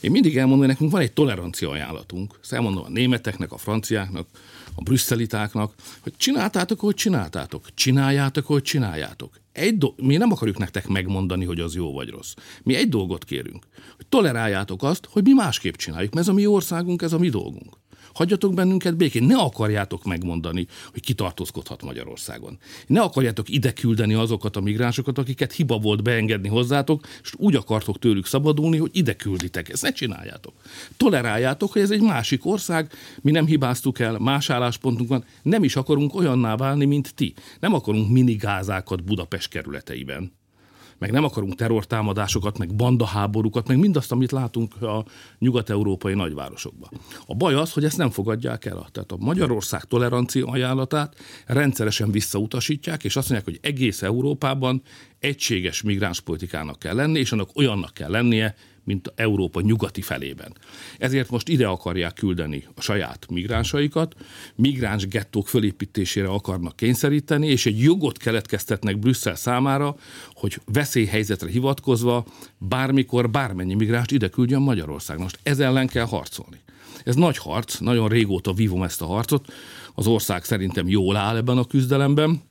Én 0.00 0.10
mindig 0.10 0.36
elmondom, 0.36 0.58
hogy 0.58 0.68
nekünk 0.68 0.90
van 0.90 1.00
egy 1.00 1.12
tolerancia 1.12 1.70
ajánlatunk. 1.70 2.38
Ezt 2.42 2.52
elmondom 2.52 2.84
a 2.84 2.88
németeknek, 2.88 3.52
a 3.52 3.56
franciáknak, 3.56 4.28
a 4.74 4.82
brüsszelitáknak, 4.82 5.74
hogy 6.00 6.12
csináltátok, 6.16 6.80
hogy 6.80 6.94
csináltátok. 6.94 7.66
Csináljátok, 7.74 8.46
hogy 8.46 8.62
csináljátok. 8.62 9.40
Egy 9.52 9.78
do- 9.78 10.00
mi 10.00 10.16
nem 10.16 10.32
akarjuk 10.32 10.58
nektek 10.58 10.86
megmondani, 10.86 11.44
hogy 11.44 11.60
az 11.60 11.74
jó 11.74 11.92
vagy 11.92 12.08
rossz. 12.08 12.34
Mi 12.62 12.74
egy 12.74 12.88
dolgot 12.88 13.24
kérünk, 13.24 13.66
hogy 13.96 14.06
toleráljátok 14.06 14.82
azt, 14.82 15.08
hogy 15.10 15.22
mi 15.22 15.32
másképp 15.32 15.74
csináljuk, 15.74 16.14
mert 16.14 16.26
ez 16.26 16.32
a 16.32 16.36
mi 16.36 16.46
országunk, 16.46 17.02
ez 17.02 17.12
a 17.12 17.18
mi 17.18 17.28
dolgunk. 17.28 17.76
Hagyjatok 18.16 18.54
bennünket 18.54 18.96
békén, 18.96 19.22
ne 19.22 19.36
akarjátok 19.36 20.04
megmondani, 20.04 20.66
hogy 20.92 21.02
kitartózkodhat 21.02 21.82
Magyarországon. 21.82 22.58
Ne 22.86 23.00
akarjátok 23.00 23.48
ide 23.48 23.72
küldeni 23.72 24.14
azokat 24.14 24.56
a 24.56 24.60
migránsokat, 24.60 25.18
akiket 25.18 25.52
hiba 25.52 25.78
volt 25.78 26.02
beengedni 26.02 26.48
hozzátok, 26.48 27.06
és 27.22 27.32
úgy 27.36 27.54
akartok 27.54 27.98
tőlük 27.98 28.26
szabadulni, 28.26 28.76
hogy 28.76 28.90
ide 28.92 29.16
külditek. 29.16 29.68
Ezt 29.68 29.82
ne 29.82 29.92
csináljátok. 29.92 30.52
Toleráljátok, 30.96 31.72
hogy 31.72 31.82
ez 31.82 31.90
egy 31.90 32.02
másik 32.02 32.46
ország, 32.46 32.92
mi 33.20 33.30
nem 33.30 33.46
hibáztuk 33.46 33.98
el, 33.98 34.18
más 34.18 34.50
álláspontunk 34.50 35.08
van, 35.08 35.24
nem 35.42 35.64
is 35.64 35.76
akarunk 35.76 36.14
olyanná 36.14 36.56
válni, 36.56 36.84
mint 36.84 37.14
ti. 37.14 37.34
Nem 37.60 37.74
akarunk 37.74 38.10
minigázákat 38.10 39.04
Budapest 39.04 39.48
kerületeiben 39.48 40.32
meg 40.98 41.10
nem 41.10 41.24
akarunk 41.24 41.54
terrortámadásokat, 41.54 42.58
meg 42.58 42.74
bandaháborúkat, 42.74 43.68
meg 43.68 43.78
mindazt, 43.78 44.12
amit 44.12 44.32
látunk 44.32 44.82
a 44.82 45.04
nyugat-európai 45.38 46.14
nagyvárosokban. 46.14 46.90
A 47.26 47.34
baj 47.34 47.54
az, 47.54 47.72
hogy 47.72 47.84
ezt 47.84 47.96
nem 47.96 48.10
fogadják 48.10 48.64
el. 48.64 48.86
Tehát 48.92 49.12
a 49.12 49.16
Magyarország 49.18 49.84
tolerancia 49.84 50.46
ajánlatát 50.46 51.16
rendszeresen 51.46 52.10
visszautasítják, 52.10 53.04
és 53.04 53.16
azt 53.16 53.28
mondják, 53.28 53.54
hogy 53.54 53.70
egész 53.70 54.02
Európában 54.02 54.82
egységes 55.18 55.82
migránspolitikának 55.82 56.78
kell 56.78 56.94
lenni, 56.94 57.18
és 57.18 57.32
annak 57.32 57.50
olyannak 57.54 57.94
kell 57.94 58.10
lennie, 58.10 58.54
mint 58.86 59.12
Európa 59.14 59.60
nyugati 59.60 60.00
felében. 60.00 60.52
Ezért 60.98 61.30
most 61.30 61.48
ide 61.48 61.66
akarják 61.66 62.12
küldeni 62.14 62.64
a 62.74 62.80
saját 62.80 63.26
migránsaikat, 63.30 64.14
migráns 64.54 65.06
gettók 65.06 65.48
fölépítésére 65.48 66.28
akarnak 66.28 66.76
kényszeríteni, 66.76 67.46
és 67.46 67.66
egy 67.66 67.82
jogot 67.82 68.18
keletkeztetnek 68.18 68.98
Brüsszel 68.98 69.34
számára, 69.34 69.96
hogy 70.34 70.60
veszélyhelyzetre 70.64 71.50
hivatkozva 71.50 72.24
bármikor 72.58 73.30
bármennyi 73.30 73.74
migránst 73.74 74.10
ide 74.10 74.28
küldjön 74.28 74.62
Magyarország. 74.62 75.18
Most 75.18 75.38
ez 75.42 75.58
ellen 75.58 75.86
kell 75.86 76.06
harcolni. 76.06 76.60
Ez 77.04 77.14
nagy 77.14 77.38
harc, 77.38 77.78
nagyon 77.78 78.08
régóta 78.08 78.52
vívom 78.52 78.82
ezt 78.82 79.02
a 79.02 79.06
harcot. 79.06 79.52
Az 79.94 80.06
ország 80.06 80.44
szerintem 80.44 80.88
jól 80.88 81.16
áll 81.16 81.36
ebben 81.36 81.58
a 81.58 81.64
küzdelemben, 81.64 82.42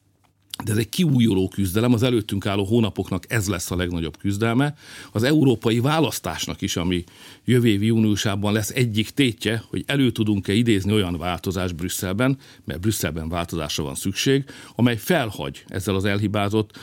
de 0.63 0.71
ez 0.71 0.77
egy 0.77 0.89
kiújuló 0.89 1.47
küzdelem, 1.47 1.93
az 1.93 2.03
előttünk 2.03 2.45
álló 2.45 2.63
hónapoknak 2.63 3.23
ez 3.27 3.47
lesz 3.47 3.71
a 3.71 3.75
legnagyobb 3.75 4.17
küzdelme. 4.17 4.75
Az 5.11 5.23
európai 5.23 5.79
választásnak 5.79 6.61
is, 6.61 6.75
ami 6.75 7.03
jövő 7.45 7.67
év 7.67 7.83
júniusában 7.83 8.53
lesz 8.53 8.69
egyik 8.69 9.09
tétje, 9.09 9.63
hogy 9.69 9.83
elő 9.87 10.11
tudunk-e 10.11 10.53
idézni 10.53 10.91
olyan 10.91 11.17
változás 11.17 11.71
Brüsszelben, 11.71 12.37
mert 12.63 12.79
Brüsszelben 12.79 13.29
változásra 13.29 13.83
van 13.83 13.95
szükség, 13.95 14.43
amely 14.75 14.97
felhagy 14.97 15.63
ezzel 15.67 15.95
az 15.95 16.05
elhibázott 16.05 16.77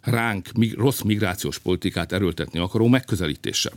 ránk 0.00 0.48
rossz 0.76 1.00
migrációs 1.00 1.58
politikát 1.58 2.12
erőltetni 2.12 2.58
akaró 2.58 2.86
megközelítéssel. 2.86 3.72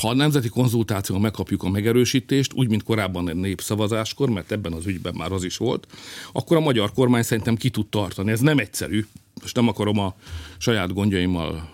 Ha 0.00 0.08
a 0.08 0.14
nemzeti 0.14 0.48
konzultáción 0.48 1.20
megkapjuk 1.20 1.62
a 1.62 1.68
megerősítést, 1.68 2.52
úgy, 2.52 2.68
mint 2.68 2.82
korábban 2.82 3.28
egy 3.28 3.36
népszavazáskor, 3.36 4.28
mert 4.28 4.52
ebben 4.52 4.72
az 4.72 4.86
ügyben 4.86 5.14
már 5.16 5.32
az 5.32 5.44
is 5.44 5.56
volt, 5.56 5.86
akkor 6.32 6.56
a 6.56 6.60
magyar 6.60 6.92
kormány 6.92 7.22
szerintem 7.22 7.56
ki 7.56 7.70
tud 7.70 7.86
tartani. 7.86 8.30
Ez 8.30 8.40
nem 8.40 8.58
egyszerű. 8.58 9.06
Most 9.40 9.56
nem 9.56 9.68
akarom 9.68 9.98
a 9.98 10.14
saját 10.58 10.92
gondjaimmal 10.92 11.72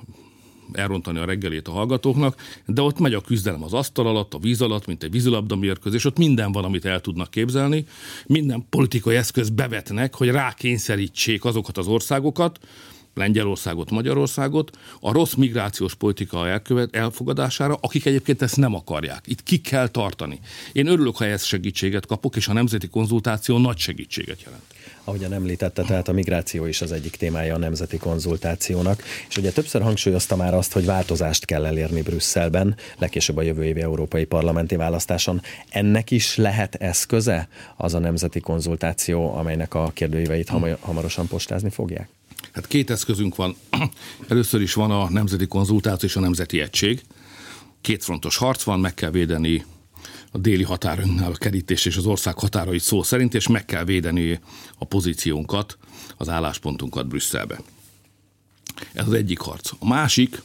elrontani 0.73 1.19
a 1.19 1.25
reggelét 1.25 1.69
a 1.69 1.73
hallgatóknak, 1.73 2.43
de 2.67 2.83
ott 2.83 2.99
megy 2.99 3.15
a 3.15 3.21
küzdelem 3.21 3.63
az 3.63 3.73
asztal 3.73 4.07
alatt, 4.07 4.35
a 4.35 4.39
víz 4.39 4.61
alatt, 4.61 4.87
mint 4.87 5.03
egy 5.03 5.11
vízilabda 5.11 5.57
mérkőzés, 5.57 6.05
ott 6.05 6.19
minden 6.19 6.53
van, 6.53 6.65
amit 6.65 6.85
el 6.85 7.01
tudnak 7.01 7.31
képzelni, 7.31 7.85
minden 8.27 8.67
politikai 8.71 9.17
eszköz 9.17 9.49
bevetnek, 9.49 10.15
hogy 10.15 10.29
rákényszerítsék 10.29 11.45
azokat 11.45 11.79
az 11.79 11.87
országokat, 11.87 12.59
Lengyelországot, 13.15 13.91
Magyarországot 13.91 14.79
a 15.01 15.13
rossz 15.13 15.35
migrációs 15.35 15.95
politika 15.95 16.49
elkövet, 16.49 16.97
elfogadására, 16.97 17.79
akik 17.81 18.07
egyébként 18.07 18.43
ezt 18.43 18.57
nem 18.57 18.75
akarják. 18.75 19.25
Itt 19.27 19.43
ki 19.43 19.59
kell 19.61 19.89
tartani. 19.89 20.41
Én 20.73 20.87
örülök, 20.87 21.17
ha 21.17 21.25
ezt 21.25 21.45
segítséget 21.45 22.07
kapok, 22.07 22.37
és 22.37 22.49
a 22.49 22.53
nemzeti 22.53 22.89
konzultáció 22.89 23.59
nagy 23.59 23.79
segítséget 23.79 24.43
jelent. 24.43 24.63
Ahogyan 25.05 25.33
említette, 25.33 25.83
tehát 25.83 26.09
a 26.09 26.13
migráció 26.13 26.67
is 26.67 26.81
az 26.81 26.93
egyik 26.93 27.17
témája 27.17 27.55
a 27.55 27.59
nemzeti 27.59 27.97
konzultációnak, 27.97 29.03
és 29.29 29.37
ugye 29.37 29.51
többször 29.51 29.83
hangsúlyozta 29.83 30.37
már 30.37 30.55
azt, 30.55 30.73
hogy 30.73 30.85
változást 30.85 31.45
kell 31.45 31.67
elérni 31.67 32.03
Brüsszelben, 32.03 32.77
legkésőbb 32.99 33.37
a 33.37 33.43
jövő 33.43 33.65
évi 33.65 33.81
európai 33.81 34.25
parlamenti 34.25 34.77
választáson. 34.77 35.43
Ennek 35.69 36.11
is 36.11 36.37
lehet 36.37 36.75
eszköze 36.75 37.49
az 37.77 37.95
a 37.95 37.99
nemzeti 37.99 38.41
konzultáció, 38.41 39.35
amelynek 39.35 39.75
a 39.75 39.91
kérdőíveit 39.95 40.49
hamarosan 40.81 41.27
postázni 41.27 41.71
fogják? 41.71 42.09
Hát 42.53 42.67
két 42.67 42.91
eszközünk 42.91 43.37
van. 43.37 43.57
Először 44.29 44.61
is 44.61 44.75
van 44.75 44.91
a 44.91 45.11
nemzeti 45.11 45.47
konzultáció 45.47 46.09
és 46.09 46.17
a 46.17 46.21
nemzeti 46.21 46.61
egység. 46.61 47.03
Kétfrontos 47.81 48.37
harc 48.37 48.63
van, 48.63 48.81
meg 48.81 48.95
kell 48.95 49.11
védeni 49.11 49.65
a 50.33 50.39
déli 50.39 50.63
határunknál 50.63 51.31
a 51.31 51.37
kerítés 51.37 51.85
és 51.85 51.97
az 51.97 52.07
ország 52.07 52.39
határait 52.39 52.83
szó 52.83 53.03
szerint, 53.03 53.35
és 53.35 53.49
meg 53.49 53.65
kell 53.65 53.85
védeni 53.85 54.41
a 54.79 54.85
pozíciónkat, 54.85 55.79
az 56.17 56.29
álláspontunkat 56.29 57.09
Brüsszelbe. 57.09 57.61
Ez 58.93 59.07
az 59.07 59.13
egyik 59.13 59.39
harc. 59.39 59.71
A 59.79 59.87
másik, 59.87 60.43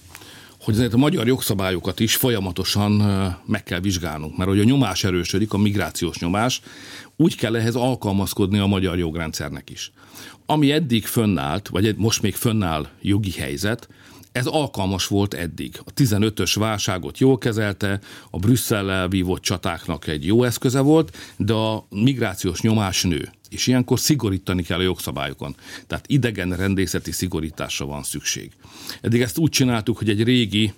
hogy 0.60 0.74
ezért 0.74 0.94
a 0.94 0.98
magyar 0.98 1.28
jogszabályokat 1.28 2.00
is 2.00 2.16
folyamatosan 2.16 2.92
meg 3.46 3.64
kell 3.64 3.80
vizsgálnunk, 3.80 4.38
mert 4.38 4.50
hogy 4.50 4.60
a 4.60 4.64
nyomás 4.64 5.04
erősödik, 5.04 5.54
a 5.54 5.58
migrációs 5.58 6.18
nyomás, 6.18 6.62
úgy 7.16 7.36
kell 7.36 7.56
ehhez 7.56 7.76
alkalmazkodni 7.76 8.60
a 8.60 8.66
magyar 8.66 8.98
jogrendszernek 8.98 9.70
is. 9.70 9.92
Ami 10.46 10.72
eddig 10.72 11.06
fönnállt, 11.06 11.68
vagy 11.68 11.96
most 11.96 12.22
még 12.22 12.36
fönnáll 12.36 12.88
jogi 13.02 13.32
helyzet, 13.32 13.88
ez 14.32 14.46
alkalmas 14.46 15.08
volt 15.08 15.34
eddig. 15.34 15.80
A 15.86 15.94
15-ös 15.94 16.56
válságot 16.56 17.18
jól 17.18 17.38
kezelte, 17.38 18.00
a 18.30 18.40
Brüsszellel 18.40 19.08
vívott 19.08 19.42
csatáknak 19.42 20.08
egy 20.08 20.26
jó 20.26 20.44
eszköze 20.44 20.80
volt, 20.80 21.18
de 21.38 21.54
a 21.54 21.86
migrációs 21.90 22.62
nyomás 22.62 23.04
nő. 23.04 23.30
És 23.50 23.68
ilyenkor 23.68 24.00
szigorítani 24.00 24.64
kell 24.64 24.80
a 24.80 24.82
jogszabályokon. 24.82 25.56
Tehát 25.88 26.06
idegen 26.08 26.56
rendészeti 26.56 27.12
szigorításra 27.12 27.86
van 27.86 28.04
szükség. 28.04 28.52
Eddig 29.02 29.22
ezt 29.22 29.38
úgy 29.38 29.50
csináltuk, 29.50 29.98
hogy 29.98 30.10
egy 30.10 30.24
régi 30.24 30.74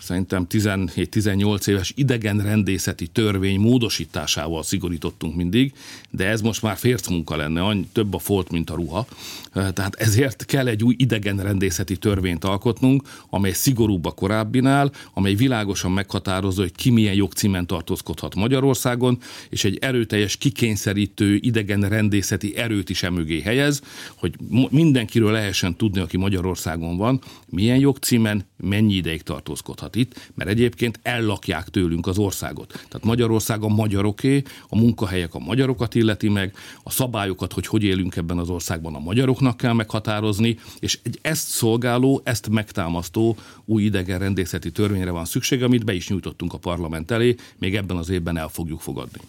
szerintem 0.00 0.46
17-18 0.50 1.68
éves 1.68 1.92
idegen 1.96 2.38
rendészeti 2.38 3.06
törvény 3.06 3.60
módosításával 3.60 4.62
szigorítottunk 4.62 5.36
mindig, 5.36 5.72
de 6.10 6.26
ez 6.26 6.40
most 6.40 6.62
már 6.62 6.76
férc 6.76 7.08
munka 7.08 7.36
lenne, 7.36 7.62
annyi, 7.62 7.86
több 7.92 8.14
a 8.14 8.18
folt, 8.18 8.50
mint 8.50 8.70
a 8.70 8.74
ruha. 8.74 9.06
Tehát 9.52 9.94
ezért 9.94 10.44
kell 10.44 10.66
egy 10.66 10.84
új 10.84 10.94
idegen 10.98 11.36
rendészeti 11.36 11.96
törvényt 11.96 12.44
alkotnunk, 12.44 13.02
amely 13.30 13.52
szigorúbb 13.52 14.04
a 14.04 14.10
korábbinál, 14.10 14.92
amely 15.14 15.34
világosan 15.34 15.92
meghatározza, 15.92 16.60
hogy 16.60 16.72
ki 16.72 16.90
milyen 16.90 17.14
jogcímen 17.14 17.66
tartózkodhat 17.66 18.34
Magyarországon, 18.34 19.18
és 19.48 19.64
egy 19.64 19.78
erőteljes, 19.80 20.36
kikényszerítő 20.36 21.34
idegen 21.34 21.88
rendészeti 21.88 22.56
erőt 22.56 22.90
is 22.90 23.02
emögé 23.02 23.40
helyez, 23.40 23.82
hogy 24.14 24.34
mindenkiről 24.70 25.32
lehessen 25.32 25.76
tudni, 25.76 26.00
aki 26.00 26.16
Magyarországon 26.16 26.96
van, 26.96 27.20
milyen 27.46 27.78
jogcímen, 27.78 28.44
mennyi 28.56 28.94
ideig 28.94 29.22
tartózkodhat 29.22 29.85
itt, 29.94 30.30
mert 30.34 30.50
egyébként 30.50 30.98
ellakják 31.02 31.68
tőlünk 31.68 32.06
az 32.06 32.18
országot. 32.18 32.72
Tehát 32.72 33.04
Magyarország 33.04 33.62
a 33.62 33.68
magyaroké, 33.68 34.42
a 34.68 34.76
munkahelyek 34.76 35.34
a 35.34 35.38
magyarokat 35.38 35.94
illeti 35.94 36.28
meg, 36.28 36.54
a 36.82 36.90
szabályokat, 36.90 37.52
hogy 37.52 37.66
hogy 37.66 37.82
élünk 37.82 38.16
ebben 38.16 38.38
az 38.38 38.48
országban 38.48 38.94
a 38.94 38.98
magyaroknak 38.98 39.56
kell 39.56 39.72
meghatározni, 39.72 40.58
és 40.78 40.98
egy 41.02 41.18
ezt 41.22 41.48
szolgáló, 41.48 42.20
ezt 42.24 42.48
megtámasztó 42.48 43.36
új 43.64 43.82
idegenrendészeti 43.82 44.72
törvényre 44.72 45.10
van 45.10 45.24
szükség, 45.24 45.62
amit 45.62 45.84
be 45.84 45.92
is 45.92 46.08
nyújtottunk 46.08 46.52
a 46.52 46.58
parlament 46.58 47.10
elé, 47.10 47.34
még 47.58 47.76
ebben 47.76 47.96
az 47.96 48.08
évben 48.08 48.36
el 48.36 48.48
fogjuk 48.48 48.80
fogadni. 48.80 49.20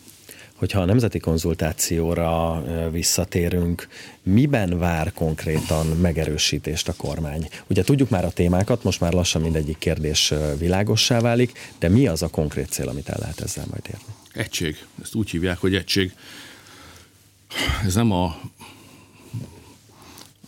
Hogyha 0.57 0.81
a 0.81 0.85
nemzeti 0.85 1.19
konzultációra 1.19 2.63
visszatérünk, 2.91 3.87
miben 4.23 4.79
vár 4.79 5.13
konkrétan 5.13 5.87
megerősítést 5.87 6.87
a 6.87 6.93
kormány? 6.93 7.49
Ugye 7.67 7.83
tudjuk 7.83 8.09
már 8.09 8.25
a 8.25 8.31
témákat, 8.31 8.83
most 8.83 8.99
már 8.99 9.13
lassan 9.13 9.41
mindegyik 9.41 9.77
kérdés 9.77 10.33
világossá 10.57 11.19
válik, 11.19 11.73
de 11.79 11.89
mi 11.89 12.07
az 12.07 12.21
a 12.21 12.27
konkrét 12.27 12.69
cél, 12.69 12.87
amit 12.87 13.09
el 13.09 13.17
lehet 13.19 13.39
ezzel 13.39 13.65
majd 13.69 13.83
érni? 13.87 14.13
Egység. 14.33 14.85
Ezt 15.01 15.15
úgy 15.15 15.29
hívják, 15.29 15.57
hogy 15.57 15.75
egység. 15.75 16.13
Ez 17.85 17.95
nem 17.95 18.11
a, 18.11 18.25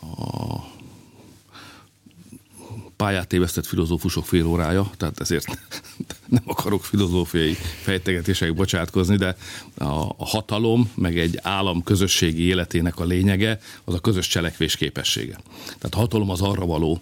a 0.02 0.79
pályát 3.00 3.28
tévesztett 3.28 3.66
filozófusok 3.66 4.26
fél 4.26 4.46
órája, 4.46 4.90
tehát 4.98 5.20
ezért 5.20 5.46
nem 6.28 6.44
akarok 6.46 6.84
filozófiai 6.84 7.54
fejtegetések 7.82 8.54
bocsátkozni, 8.54 9.16
de 9.16 9.36
a, 9.78 10.26
hatalom, 10.26 10.92
meg 10.96 11.18
egy 11.18 11.40
állam 11.42 11.84
közösségi 11.84 12.44
életének 12.44 13.00
a 13.00 13.04
lényege, 13.04 13.60
az 13.84 13.94
a 13.94 14.00
közös 14.00 14.28
cselekvés 14.28 14.76
képessége. 14.76 15.38
Tehát 15.66 15.96
a 15.96 15.98
hatalom 15.98 16.30
az 16.30 16.42
arra 16.42 16.66
való, 16.66 17.00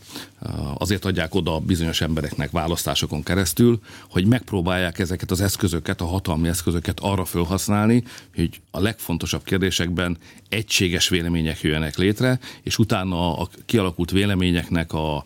azért 0.78 1.06
adják 1.06 1.36
oda 1.36 1.60
bizonyos 1.60 2.02
embereknek 2.02 2.52
választásokon 2.52 3.24
keresztül, 3.24 3.80
hogy 4.10 4.26
megpróbálják 4.26 5.00
ezeket 5.00 5.32
az 5.32 5.42
eszközöket, 5.42 6.02
a 6.02 6.06
hatalmi 6.06 6.48
eszközöket 6.48 7.00
arra 7.00 7.26
felhasználni, 7.26 8.04
hogy 8.36 8.62
a 8.72 8.80
legfontosabb 8.80 9.44
kérdésekben 9.44 10.18
egységes 10.50 11.10
vélemények 11.10 11.62
jöjjenek 11.62 11.98
létre, 11.98 12.40
és 12.64 12.78
utána 12.78 13.38
a 13.38 13.50
kialakult 13.66 14.12
véleményeknek 14.12 14.94
a, 14.94 15.24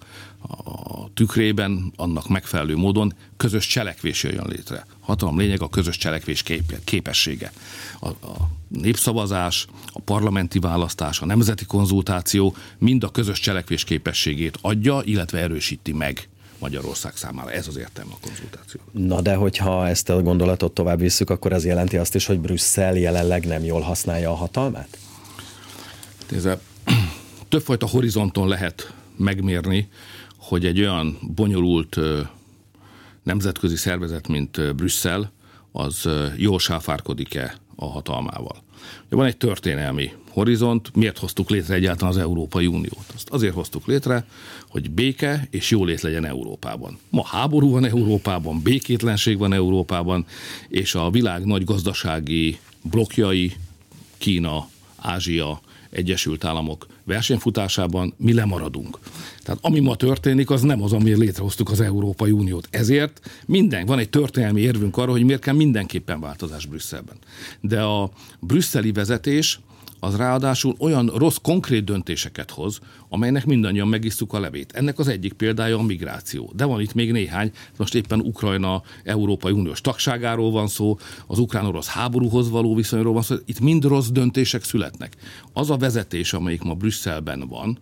a 0.47 1.09
tükrében 1.13 1.93
annak 1.95 2.29
megfelelő 2.29 2.75
módon 2.75 3.13
közös 3.37 3.67
cselekvés 3.67 4.23
jöjjön 4.23 4.47
létre. 4.47 4.85
Hatalom 4.99 5.39
lényeg 5.39 5.61
a 5.61 5.69
közös 5.69 5.97
cselekvés 5.97 6.43
kép- 6.43 6.79
képessége. 6.83 7.51
A, 7.99 8.07
a 8.07 8.49
népszavazás, 8.67 9.67
a 9.85 9.99
parlamenti 9.99 10.59
választás, 10.59 11.21
a 11.21 11.25
nemzeti 11.25 11.65
konzultáció 11.65 12.55
mind 12.77 13.03
a 13.03 13.09
közös 13.09 13.39
cselekvés 13.39 13.83
képességét 13.83 14.57
adja, 14.61 15.01
illetve 15.03 15.39
erősíti 15.39 15.93
meg. 15.93 16.29
Magyarország 16.59 17.15
számára. 17.15 17.51
Ez 17.51 17.67
az 17.67 17.77
értelme 17.77 18.11
a 18.13 18.25
konzultáció. 18.27 18.81
Na 18.91 19.21
de 19.21 19.35
hogyha 19.35 19.87
ezt 19.87 20.09
a 20.09 20.21
gondolatot 20.21 20.73
tovább 20.73 20.99
visszük, 20.99 21.29
akkor 21.29 21.53
ez 21.53 21.65
jelenti 21.65 21.97
azt 21.97 22.15
is, 22.15 22.25
hogy 22.25 22.39
Brüsszel 22.39 22.97
jelenleg 22.97 23.45
nem 23.45 23.63
jól 23.63 23.81
használja 23.81 24.31
a 24.31 24.35
hatalmát? 24.35 24.97
Nézze, 26.29 26.59
többfajta 27.49 27.87
horizonton 27.87 28.47
lehet 28.47 28.93
megmérni 29.17 29.89
hogy 30.41 30.65
egy 30.65 30.79
olyan 30.79 31.17
bonyolult 31.35 31.99
nemzetközi 33.23 33.75
szervezet, 33.75 34.27
mint 34.27 34.75
Brüsszel, 34.75 35.31
az 35.71 36.09
jól 36.35 36.59
sáfárkodik-e 36.59 37.55
a 37.75 37.85
hatalmával. 37.85 38.63
Van 39.09 39.25
egy 39.25 39.37
történelmi 39.37 40.11
horizont, 40.29 40.95
miért 40.95 41.17
hoztuk 41.17 41.49
létre 41.49 41.73
egyáltalán 41.73 42.13
az 42.13 42.19
Európai 42.19 42.67
Uniót? 42.67 43.05
Azt 43.15 43.29
azért 43.29 43.53
hoztuk 43.53 43.85
létre, 43.85 44.25
hogy 44.69 44.91
béke 44.91 45.47
és 45.49 45.69
jólét 45.69 46.01
legyen 46.01 46.25
Európában. 46.25 46.97
Ma 47.09 47.25
háború 47.25 47.71
van 47.71 47.85
Európában, 47.85 48.61
békétlenség 48.61 49.37
van 49.37 49.53
Európában, 49.53 50.25
és 50.67 50.95
a 50.95 51.09
világ 51.09 51.45
nagy 51.45 51.63
gazdasági 51.63 52.59
blokkjai, 52.81 53.53
Kína, 54.17 54.67
Ázsia, 54.95 55.61
Egyesült 55.91 56.43
Államok 56.43 56.87
versenyfutásában 57.03 58.13
mi 58.17 58.33
lemaradunk. 58.33 58.97
Tehát 59.43 59.59
ami 59.61 59.79
ma 59.79 59.95
történik, 59.95 60.49
az 60.49 60.61
nem 60.61 60.81
az, 60.83 60.93
amiért 60.93 61.19
létrehoztuk 61.19 61.69
az 61.69 61.81
Európai 61.81 62.31
Uniót. 62.31 62.67
Ezért 62.71 63.29
minden, 63.45 63.85
van 63.85 63.99
egy 63.99 64.09
történelmi 64.09 64.61
érvünk 64.61 64.97
arra, 64.97 65.11
hogy 65.11 65.23
miért 65.23 65.41
kell 65.41 65.55
mindenképpen 65.55 66.19
változás 66.19 66.65
Brüsszelben. 66.65 67.15
De 67.61 67.81
a 67.81 68.11
brüsszeli 68.39 68.91
vezetés 68.91 69.59
az 70.03 70.15
ráadásul 70.15 70.75
olyan 70.79 71.11
rossz 71.15 71.37
konkrét 71.41 71.83
döntéseket 71.83 72.51
hoz, 72.51 72.79
amelynek 73.09 73.45
mindannyian 73.45 73.87
megisztuk 73.87 74.33
a 74.33 74.39
levét. 74.39 74.71
Ennek 74.71 74.99
az 74.99 75.07
egyik 75.07 75.33
példája 75.33 75.77
a 75.77 75.81
migráció. 75.81 76.51
De 76.55 76.65
van 76.65 76.81
itt 76.81 76.93
még 76.93 77.11
néhány, 77.11 77.51
most 77.77 77.95
éppen 77.95 78.19
Ukrajna 78.19 78.81
Európai 79.03 79.51
Uniós 79.51 79.81
tagságáról 79.81 80.51
van 80.51 80.67
szó, 80.67 80.97
az 81.27 81.39
ukrán-orosz 81.39 81.87
háborúhoz 81.87 82.49
való 82.49 82.75
viszonyról 82.75 83.13
van 83.13 83.21
szó, 83.21 83.35
itt 83.45 83.59
mind 83.59 83.83
rossz 83.83 84.07
döntések 84.07 84.63
születnek. 84.63 85.15
Az 85.53 85.69
a 85.69 85.77
vezetés, 85.77 86.33
amelyik 86.33 86.61
ma 86.61 86.73
Brüsszelben 86.73 87.47
van, 87.47 87.79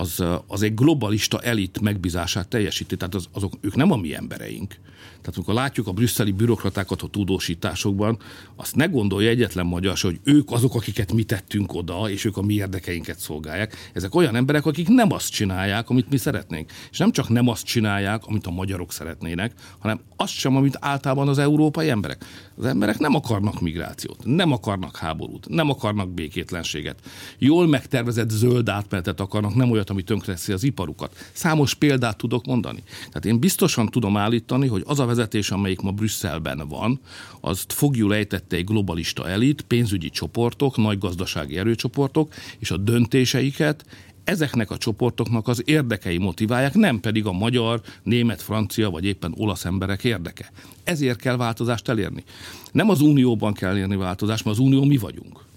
az, 0.00 0.24
az 0.46 0.62
egy 0.62 0.74
globalista 0.74 1.40
elit 1.40 1.80
megbízását 1.80 2.48
teljesíti. 2.48 2.96
Tehát 2.96 3.14
az, 3.14 3.28
azok, 3.32 3.52
ők 3.60 3.74
nem 3.74 3.92
a 3.92 3.96
mi 3.96 4.14
embereink. 4.14 4.76
Tehát 5.20 5.36
amikor 5.36 5.54
látjuk 5.54 5.86
a 5.86 5.92
brüsszeli 5.92 6.32
bürokratákat 6.32 7.02
a 7.02 7.06
tudósításokban, 7.06 8.18
azt 8.56 8.76
ne 8.76 8.86
gondolja 8.86 9.28
egyetlen 9.28 9.66
magyar, 9.66 9.98
hogy 10.00 10.20
ők 10.24 10.50
azok, 10.50 10.74
akiket 10.74 11.12
mi 11.12 11.22
tettünk 11.22 11.74
oda, 11.74 12.10
és 12.10 12.24
ők 12.24 12.36
a 12.36 12.42
mi 12.42 12.54
érdekeinket 12.54 13.18
szolgálják. 13.18 13.90
Ezek 13.92 14.14
olyan 14.14 14.36
emberek, 14.36 14.66
akik 14.66 14.88
nem 14.88 15.12
azt 15.12 15.30
csinálják, 15.30 15.90
amit 15.90 16.10
mi 16.10 16.16
szeretnénk. 16.16 16.72
És 16.90 16.98
nem 16.98 17.10
csak 17.10 17.28
nem 17.28 17.48
azt 17.48 17.64
csinálják, 17.64 18.26
amit 18.26 18.46
a 18.46 18.50
magyarok 18.50 18.92
szeretnének, 18.92 19.52
hanem 19.78 20.00
azt 20.16 20.32
sem, 20.32 20.56
amit 20.56 20.78
általában 20.80 21.28
az 21.28 21.38
európai 21.38 21.90
emberek. 21.90 22.24
Az 22.56 22.64
emberek 22.64 22.98
nem 22.98 23.14
akarnak 23.14 23.60
migrációt, 23.60 24.24
nem 24.24 24.52
akarnak 24.52 24.96
háborút, 24.96 25.48
nem 25.48 25.70
akarnak 25.70 26.10
békétlenséget. 26.10 27.00
Jól 27.38 27.66
megtervezett 27.66 28.30
zöld 28.30 28.68
átmenetet 28.68 29.20
akarnak, 29.20 29.54
nem 29.54 29.70
olyat, 29.70 29.87
olyat, 29.88 29.90
ami 29.90 30.02
tönkreteszi 30.02 30.52
az 30.52 30.62
iparukat. 30.62 31.30
Számos 31.32 31.74
példát 31.74 32.16
tudok 32.16 32.46
mondani. 32.46 32.82
Tehát 32.98 33.24
én 33.24 33.38
biztosan 33.38 33.88
tudom 33.88 34.16
állítani, 34.16 34.66
hogy 34.66 34.82
az 34.86 34.98
a 34.98 35.06
vezetés, 35.06 35.50
amelyik 35.50 35.80
ma 35.80 35.90
Brüsszelben 35.90 36.68
van, 36.68 37.00
azt 37.40 37.72
fogjul 37.72 38.14
ejtette 38.14 38.56
egy 38.56 38.64
globalista 38.64 39.28
elit, 39.28 39.62
pénzügyi 39.62 40.10
csoportok, 40.10 40.76
nagy 40.76 40.98
gazdasági 40.98 41.58
erőcsoportok, 41.58 42.34
és 42.58 42.70
a 42.70 42.76
döntéseiket 42.76 43.84
ezeknek 44.24 44.70
a 44.70 44.76
csoportoknak 44.76 45.48
az 45.48 45.62
érdekei 45.64 46.18
motiválják, 46.18 46.74
nem 46.74 47.00
pedig 47.00 47.26
a 47.26 47.32
magyar, 47.32 47.80
német, 48.02 48.42
francia 48.42 48.90
vagy 48.90 49.04
éppen 49.04 49.34
olasz 49.36 49.64
emberek 49.64 50.04
érdeke. 50.04 50.50
Ezért 50.84 51.20
kell 51.20 51.36
változást 51.36 51.88
elérni. 51.88 52.24
Nem 52.72 52.90
az 52.90 53.00
unióban 53.00 53.52
kell 53.52 53.70
elérni 53.70 53.96
változást, 53.96 54.44
mert 54.44 54.58
az 54.58 54.64
unió 54.64 54.84
mi 54.84 54.96
vagyunk. 54.96 55.47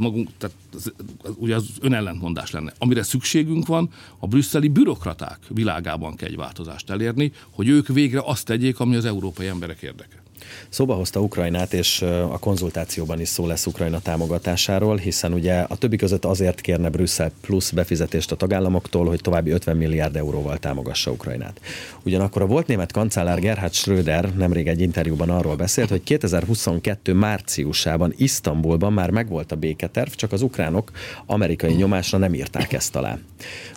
Magunk, 0.00 0.28
tehát 0.38 0.56
az, 0.74 0.92
az, 1.22 1.32
ugye 1.36 1.54
az 1.54 1.68
önellentmondás 1.80 2.50
lenne. 2.50 2.72
Amire 2.78 3.02
szükségünk 3.02 3.66
van, 3.66 3.90
a 4.18 4.26
brüsszeli 4.26 4.68
bürokraták 4.68 5.38
világában 5.48 6.16
kell 6.16 6.28
egy 6.28 6.36
változást 6.36 6.90
elérni, 6.90 7.32
hogy 7.50 7.68
ők 7.68 7.86
végre 7.88 8.20
azt 8.24 8.46
tegyék, 8.46 8.80
ami 8.80 8.96
az 8.96 9.04
európai 9.04 9.46
emberek 9.46 9.82
érdeke. 9.82 10.22
Szóba 10.68 10.94
hozta 10.94 11.20
Ukrajnát, 11.20 11.72
és 11.72 12.02
a 12.02 12.38
konzultációban 12.38 13.20
is 13.20 13.28
szó 13.28 13.46
lesz 13.46 13.66
Ukrajna 13.66 14.00
támogatásáról, 14.00 14.96
hiszen 14.96 15.32
ugye 15.32 15.58
a 15.68 15.76
többi 15.76 15.96
között 15.96 16.24
azért 16.24 16.60
kérne 16.60 16.88
Brüsszel 16.88 17.30
plusz 17.40 17.70
befizetést 17.70 18.32
a 18.32 18.36
tagállamoktól, 18.36 19.06
hogy 19.06 19.20
további 19.20 19.50
50 19.50 19.76
milliárd 19.76 20.16
euróval 20.16 20.58
támogassa 20.58 21.10
Ukrajnát. 21.10 21.60
Ugyanakkor 22.02 22.42
a 22.42 22.46
volt 22.46 22.66
német 22.66 22.92
kancellár 22.92 23.40
Gerhard 23.40 23.72
Schröder 23.72 24.34
nemrég 24.34 24.68
egy 24.68 24.80
interjúban 24.80 25.30
arról 25.30 25.56
beszélt, 25.56 25.88
hogy 25.88 26.02
2022 26.02 27.12
márciusában 27.12 28.12
Isztambulban 28.16 28.92
már 28.92 29.10
megvolt 29.10 29.52
a 29.52 29.56
béketerv, 29.56 30.10
csak 30.10 30.32
az 30.32 30.42
ukránok 30.42 30.90
amerikai 31.26 31.74
nyomásra 31.74 32.18
nem 32.18 32.34
írták 32.34 32.72
ezt 32.72 32.96
alá. 32.96 33.18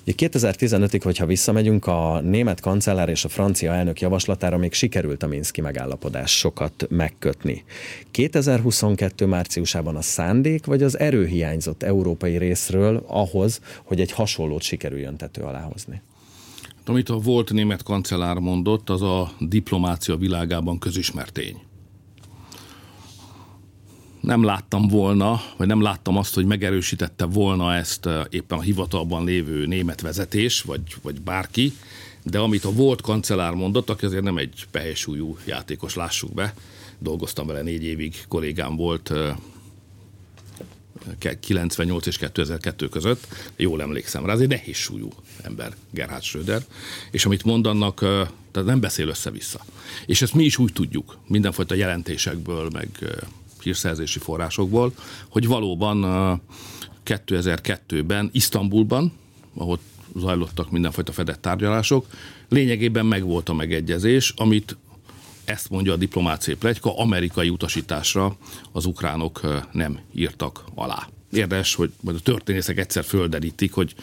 Ugye 0.06 0.30
2015-ig, 0.30 1.00
hogyha 1.04 1.26
visszamegyünk, 1.26 1.88
a 1.88 2.20
német 2.20 2.60
kancellár 2.60 3.10
és 3.10 3.26
a 3.26 3.30
francia 3.30 3.74
elnök 3.74 4.02
javaslatára 4.02 4.58
még 4.58 4.74
sikerült 4.74 5.24
a 5.24 5.28
Minszki 5.28 5.62
megállapodás 5.62 6.32
sokat 6.64 6.90
megkötni. 6.90 7.64
2022 8.12 9.26
márciusában 9.26 9.96
a 9.96 10.02
szándék 10.02 10.66
vagy 10.66 10.84
az 10.84 11.00
erő 11.00 11.26
hiányzott 11.26 11.84
európai 11.84 12.38
részről 12.38 13.04
ahhoz, 13.08 13.62
hogy 13.84 14.00
egy 14.00 14.12
hasonlót 14.12 14.62
sikerüljön 14.62 15.18
tető 15.18 15.42
alá 15.42 15.62
hozni? 15.62 16.02
Amit 16.86 17.10
a 17.10 17.18
volt 17.18 17.52
német 17.52 17.84
kancellár 17.84 18.38
mondott, 18.38 18.90
az 18.90 19.02
a 19.02 19.32
diplomácia 19.40 20.16
világában 20.16 20.80
közismert 20.80 21.34
tény 21.34 21.62
nem 24.22 24.44
láttam 24.44 24.88
volna, 24.88 25.42
vagy 25.58 25.68
nem 25.68 25.82
láttam 25.82 26.18
azt, 26.18 26.34
hogy 26.34 26.46
megerősítette 26.46 27.26
volna 27.26 27.74
ezt 27.74 28.06
eh, 28.06 28.22
éppen 28.30 28.58
a 28.58 28.62
hivatalban 28.62 29.26
lévő 29.26 29.66
német 29.66 30.02
vezetés, 30.02 30.62
vagy, 30.62 30.82
vagy 31.02 31.22
bárki, 31.22 31.74
de 32.24 32.40
amit 32.40 32.66
a 32.66 32.72
volt 32.72 33.02
kancellár 33.02 33.54
mondott, 33.54 33.90
aki 33.90 34.06
azért 34.06 34.24
nem 34.24 34.38
egy 34.38 34.66
pehesúlyú 34.72 35.38
játékos, 35.46 35.96
lássuk 35.96 36.34
be, 36.34 36.54
dolgoztam 37.00 37.48
vele 37.48 37.62
négy 37.62 37.84
évig, 37.84 38.16
kollégám 38.28 38.76
volt 38.76 39.14
98 41.40 42.06
eh, 42.06 42.12
és 42.12 42.18
2002 42.18 42.90
között, 42.90 43.28
jól 43.56 43.82
emlékszem 43.82 44.26
rá, 44.26 44.34
ez 44.34 44.40
egy 44.40 44.48
nehéz 44.48 44.76
súlyú 44.76 45.10
ember, 45.42 45.76
Gerhard 45.90 46.24
Schröder, 46.24 46.66
és 47.12 47.26
amit 47.26 47.44
mondanak, 47.44 48.02
eh, 48.02 48.28
tehát 48.52 48.70
nem 48.70 48.80
beszél 48.80 49.08
össze-vissza. 49.08 49.66
És 50.06 50.22
ezt 50.22 50.34
mi 50.34 50.44
is 50.44 50.58
úgy 50.58 50.74
tudjuk, 50.74 51.18
mindenfajta 51.28 51.76
jelentésekből, 51.76 52.70
meg 52.70 52.90
hírszerzési 53.64 54.20
forrásokból, 54.20 54.94
hogy 55.30 55.48
valóban 55.48 56.42
2002-ben 57.06 58.30
Isztambulban, 58.34 59.14
ahol 59.56 59.80
zajlottak 60.16 60.72
mindenfajta 60.72 61.12
fedett 61.12 61.42
tárgyalások, 61.42 62.06
lényegében 62.50 63.06
megvolt 63.06 63.50
a 63.50 63.54
megegyezés, 63.54 64.34
amit 64.36 64.78
ezt 65.46 65.70
mondja 65.70 65.94
a 65.94 65.96
diplomáciai 65.96 66.56
plegyka, 66.56 66.98
amerikai 66.98 67.50
utasításra 67.50 68.38
az 68.72 68.86
ukránok 68.86 69.42
nem 69.72 70.00
írtak 70.16 70.64
alá. 70.76 71.08
Érdes, 71.32 71.76
hogy 71.76 71.92
majd 72.02 72.18
a 72.18 72.20
történészek 72.20 72.78
egyszer 72.78 73.04
földerítik, 73.04 73.74
hogy 73.74 73.96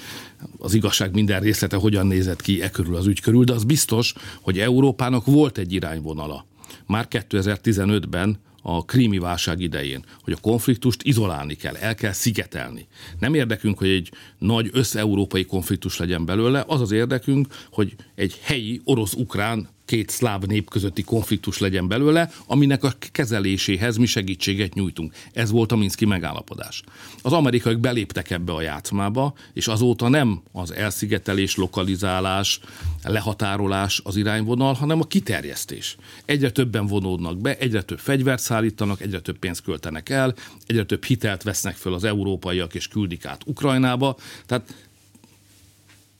az 0.58 0.74
igazság 0.74 1.14
minden 1.14 1.40
részlete 1.40 1.76
hogyan 1.76 2.06
nézett 2.06 2.40
ki 2.42 2.62
e 2.62 2.70
körül 2.70 2.96
az 2.96 3.06
ügy 3.06 3.20
körül, 3.20 3.44
de 3.44 3.52
az 3.52 3.64
biztos, 3.64 4.14
hogy 4.40 4.58
Európának 4.58 5.24
volt 5.24 5.58
egy 5.58 5.72
irányvonala. 5.72 6.46
Már 6.86 7.06
2015-ben 7.10 8.38
a 8.62 8.84
krími 8.84 9.18
válság 9.18 9.60
idején, 9.60 10.04
hogy 10.22 10.32
a 10.32 10.40
konfliktust 10.40 11.02
izolálni 11.02 11.54
kell, 11.54 11.76
el 11.76 11.94
kell 11.94 12.12
szigetelni. 12.12 12.86
Nem 13.18 13.34
érdekünk, 13.34 13.78
hogy 13.78 13.88
egy 13.88 14.12
nagy 14.38 14.70
összeurópai 14.72 15.44
konfliktus 15.44 15.98
legyen 15.98 16.24
belőle, 16.24 16.64
az 16.66 16.80
az 16.80 16.90
érdekünk, 16.90 17.46
hogy 17.70 17.94
egy 18.14 18.38
helyi 18.42 18.80
orosz-ukrán 18.84 19.68
két 19.90 20.10
szláv 20.10 20.42
nép 20.42 20.70
közötti 20.70 21.02
konfliktus 21.02 21.58
legyen 21.58 21.88
belőle, 21.88 22.30
aminek 22.46 22.84
a 22.84 22.92
kezeléséhez 23.12 23.96
mi 23.96 24.06
segítséget 24.06 24.74
nyújtunk. 24.74 25.14
Ez 25.32 25.50
volt 25.50 25.72
a 25.72 25.76
Minszki 25.76 26.04
megállapodás. 26.04 26.82
Az 27.22 27.32
amerikaiak 27.32 27.80
beléptek 27.80 28.30
ebbe 28.30 28.52
a 28.52 28.60
játszmába, 28.60 29.34
és 29.52 29.66
azóta 29.66 30.08
nem 30.08 30.42
az 30.52 30.74
elszigetelés, 30.74 31.56
lokalizálás, 31.56 32.60
lehatárolás 33.02 34.00
az 34.04 34.16
irányvonal, 34.16 34.74
hanem 34.74 35.00
a 35.00 35.06
kiterjesztés. 35.06 35.96
Egyre 36.24 36.50
többen 36.50 36.86
vonódnak 36.86 37.38
be, 37.38 37.56
egyre 37.56 37.82
több 37.82 37.98
fegyvert 37.98 38.42
szállítanak, 38.42 39.00
egyre 39.00 39.20
több 39.20 39.38
pénzt 39.38 39.62
költenek 39.62 40.08
el, 40.08 40.34
egyre 40.66 40.84
több 40.84 41.04
hitelt 41.04 41.42
vesznek 41.42 41.76
föl 41.76 41.94
az 41.94 42.04
európaiak 42.04 42.74
és 42.74 42.88
küldik 42.88 43.24
át 43.24 43.42
Ukrajnába. 43.46 44.16
Tehát 44.46 44.74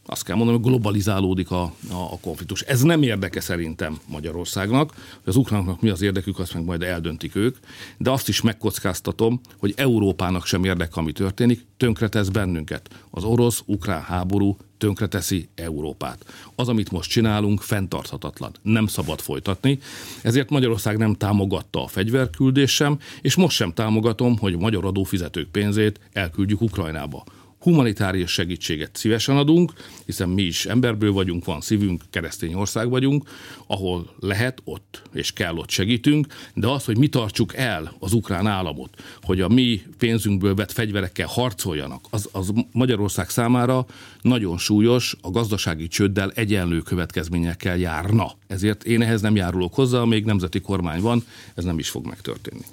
azt 0.06 0.24
kell 0.24 0.36
mondanom, 0.36 0.60
hogy 0.60 0.70
globalizálódik 0.70 1.50
a, 1.50 1.62
a, 1.62 1.72
a 1.90 2.18
konfliktus. 2.20 2.60
Ez 2.60 2.82
nem 2.82 3.02
érdeke 3.02 3.40
szerintem 3.40 3.98
Magyarországnak, 4.06 4.94
az 5.24 5.36
ukránoknak 5.36 5.80
mi 5.80 5.88
az 5.88 6.02
érdekük, 6.02 6.38
azt 6.38 6.54
meg 6.54 6.64
majd 6.64 6.82
eldöntik 6.82 7.34
ők, 7.34 7.56
de 7.98 8.10
azt 8.10 8.28
is 8.28 8.40
megkockáztatom, 8.40 9.40
hogy 9.58 9.72
Európának 9.76 10.46
sem 10.46 10.64
érdeke, 10.64 10.92
ami 10.94 11.12
történik, 11.12 11.66
tönkretesz 11.76 12.28
bennünket. 12.28 12.88
Az 13.10 13.24
orosz-ukrán 13.24 14.02
háború 14.02 14.56
tönkreteszi 14.78 15.48
Európát. 15.54 16.24
Az, 16.54 16.68
amit 16.68 16.90
most 16.90 17.10
csinálunk, 17.10 17.60
fenntarthatatlan. 17.60 18.52
Nem 18.62 18.86
szabad 18.86 19.20
folytatni. 19.20 19.78
Ezért 20.22 20.50
Magyarország 20.50 20.96
nem 20.96 21.14
támogatta 21.14 21.82
a 21.84 21.86
fegyverküldés 21.86 22.74
sem, 22.74 22.98
és 23.20 23.34
most 23.34 23.56
sem 23.56 23.72
támogatom, 23.72 24.38
hogy 24.38 24.58
magyar 24.58 24.84
adófizetők 24.84 25.48
pénzét 25.48 26.00
elküldjük 26.12 26.60
Ukrajnába 26.60 27.24
humanitárius 27.60 28.32
segítséget 28.32 28.96
szívesen 28.96 29.36
adunk, 29.36 29.72
hiszen 30.06 30.28
mi 30.28 30.42
is 30.42 30.66
emberből 30.66 31.12
vagyunk, 31.12 31.44
van 31.44 31.60
szívünk, 31.60 32.02
keresztény 32.10 32.54
ország 32.54 32.88
vagyunk, 32.88 33.28
ahol 33.66 34.14
lehet, 34.20 34.60
ott 34.64 35.02
és 35.12 35.32
kell, 35.32 35.56
ott 35.56 35.70
segítünk, 35.70 36.26
de 36.54 36.68
az, 36.68 36.84
hogy 36.84 36.98
mi 36.98 37.08
tartsuk 37.08 37.56
el 37.56 37.94
az 37.98 38.12
ukrán 38.12 38.46
államot, 38.46 39.02
hogy 39.22 39.40
a 39.40 39.48
mi 39.48 39.82
pénzünkből 39.98 40.54
vett 40.54 40.72
fegyverekkel 40.72 41.26
harcoljanak, 41.26 42.04
az, 42.10 42.28
az 42.32 42.52
Magyarország 42.72 43.28
számára 43.28 43.86
nagyon 44.22 44.58
súlyos, 44.58 45.16
a 45.20 45.30
gazdasági 45.30 45.88
csőddel 45.88 46.30
egyenlő 46.34 46.80
következményekkel 46.80 47.76
járna. 47.76 48.32
Ezért 48.46 48.84
én 48.84 49.02
ehhez 49.02 49.20
nem 49.20 49.36
járulok 49.36 49.74
hozzá, 49.74 50.04
még 50.04 50.24
nemzeti 50.24 50.60
kormány 50.60 51.00
van, 51.00 51.24
ez 51.54 51.64
nem 51.64 51.78
is 51.78 51.88
fog 51.88 52.06
megtörténni. 52.06 52.64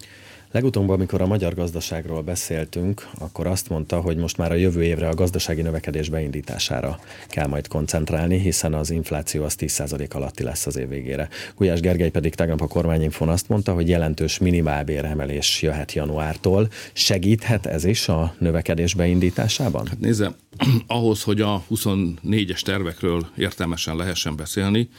Legutóbb, 0.57 0.89
amikor 0.89 1.21
a 1.21 1.27
magyar 1.27 1.53
gazdaságról 1.53 2.21
beszéltünk, 2.21 3.09
akkor 3.19 3.47
azt 3.47 3.69
mondta, 3.69 4.01
hogy 4.01 4.17
most 4.17 4.37
már 4.37 4.51
a 4.51 4.55
jövő 4.55 4.83
évre 4.83 5.07
a 5.07 5.13
gazdasági 5.13 5.61
növekedés 5.61 6.09
beindítására 6.09 6.99
kell 7.27 7.47
majd 7.47 7.67
koncentrálni, 7.67 8.39
hiszen 8.39 8.73
az 8.73 8.89
infláció 8.89 9.43
az 9.43 9.55
10% 9.59 10.09
alatti 10.11 10.43
lesz 10.43 10.65
az 10.65 10.77
év 10.77 10.89
végére. 10.89 11.29
Gulyás 11.55 11.79
Gergely 11.79 12.09
pedig 12.09 12.35
tegnap 12.35 12.61
a 12.61 12.67
kormányinfon 12.67 13.29
azt 13.29 13.49
mondta, 13.49 13.73
hogy 13.73 13.89
jelentős 13.89 14.37
minimálbéremelés 14.37 15.61
jöhet 15.61 15.91
januártól. 15.91 16.69
Segíthet 16.93 17.65
ez 17.65 17.85
is 17.85 18.07
a 18.07 18.35
növekedés 18.39 18.93
beindításában? 18.93 19.87
Hát 19.87 19.99
nézze, 19.99 20.35
ahhoz, 20.87 21.23
hogy 21.23 21.41
a 21.41 21.63
24-es 21.69 22.61
tervekről 22.61 23.27
értelmesen 23.35 23.95
lehessen 23.95 24.35
beszélni, 24.35 24.89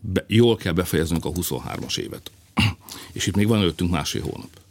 be, 0.00 0.24
jól 0.26 0.56
kell 0.56 0.72
befejeznünk 0.72 1.24
a 1.24 1.30
23-as 1.30 1.98
évet. 1.98 2.30
És 3.12 3.26
itt 3.26 3.36
még 3.36 3.46
van 3.46 3.58
előttünk 3.58 3.90
másfél 3.90 4.22
hónap. 4.22 4.64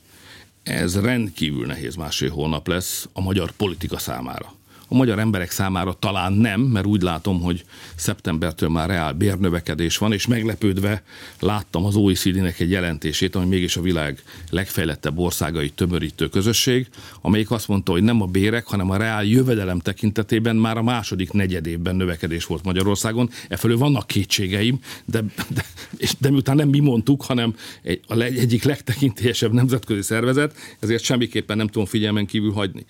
Ez 0.66 1.02
rendkívül 1.02 1.66
nehéz 1.66 1.96
másfél 1.96 2.30
hónap 2.30 2.68
lesz 2.68 3.10
a 3.14 3.22
magyar 3.22 3.52
politika 3.52 3.98
számára. 3.98 4.54
A 4.88 4.96
magyar 4.96 5.20
emberek 5.20 5.52
számára 5.52 5.94
talán 5.94 6.34
nem, 6.34 6.62
mert 6.62 6.86
úgy 6.86 7.02
látom, 7.02 7.42
hogy 7.42 7.66
szeptembertől 7.96 8.70
már 8.70 8.90
reál 8.90 9.14
bérnövekedés 9.14 9.98
van, 9.98 10.14
és 10.14 10.28
meglepődve 10.28 11.04
láttam 11.40 11.86
az 11.86 11.96
OECD-nek 11.96 12.60
egy 12.60 12.70
jelentését, 12.70 13.36
ami 13.36 13.46
mégis 13.46 13.78
a 13.78 13.82
világ 13.82 14.24
legfejlettebb 14.50 15.18
országai 15.18 15.70
tömörítő 15.70 16.30
közösség, 16.30 16.88
amelyik 17.22 17.52
azt 17.52 17.68
mondta, 17.68 17.92
hogy 17.92 18.04
nem 18.04 18.22
a 18.22 18.26
bérek, 18.26 18.66
hanem 18.66 18.90
a 18.90 18.98
reál 18.98 19.24
jövedelem 19.24 19.80
tekintetében 19.80 20.56
már 20.56 20.78
a 20.78 20.84
második 20.84 21.32
negyedévben 21.32 21.96
növekedés 21.96 22.46
volt 22.46 22.64
Magyarországon. 22.64 23.30
Efelől 23.50 23.78
vannak 23.78 24.08
kétségeim, 24.08 24.80
de, 25.06 25.24
de, 25.50 25.66
és, 25.98 26.14
de 26.20 26.30
miután 26.30 26.56
nem 26.56 26.70
mi 26.70 26.80
mondtuk, 26.80 27.24
hanem 27.24 27.56
egy, 27.82 28.00
a 28.08 28.16
leg, 28.16 28.38
egyik 28.38 28.64
legtekintélyesebb 28.64 29.54
nemzetközi 29.54 30.02
szervezet, 30.02 30.56
ezért 30.80 31.04
semmiképpen 31.04 31.58
nem 31.58 31.68
tudom 31.68 31.86
figyelmen 31.86 32.26
kívül 32.26 32.52
hagyni. 32.52 32.86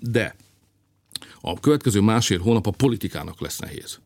De 0.00 0.34
A 1.44 1.60
következő 1.60 2.00
másfél 2.00 2.38
hónap 2.38 2.66
a 2.66 2.70
politikának 2.70 3.40
lesz 3.40 3.58
nehéz. 3.58 4.00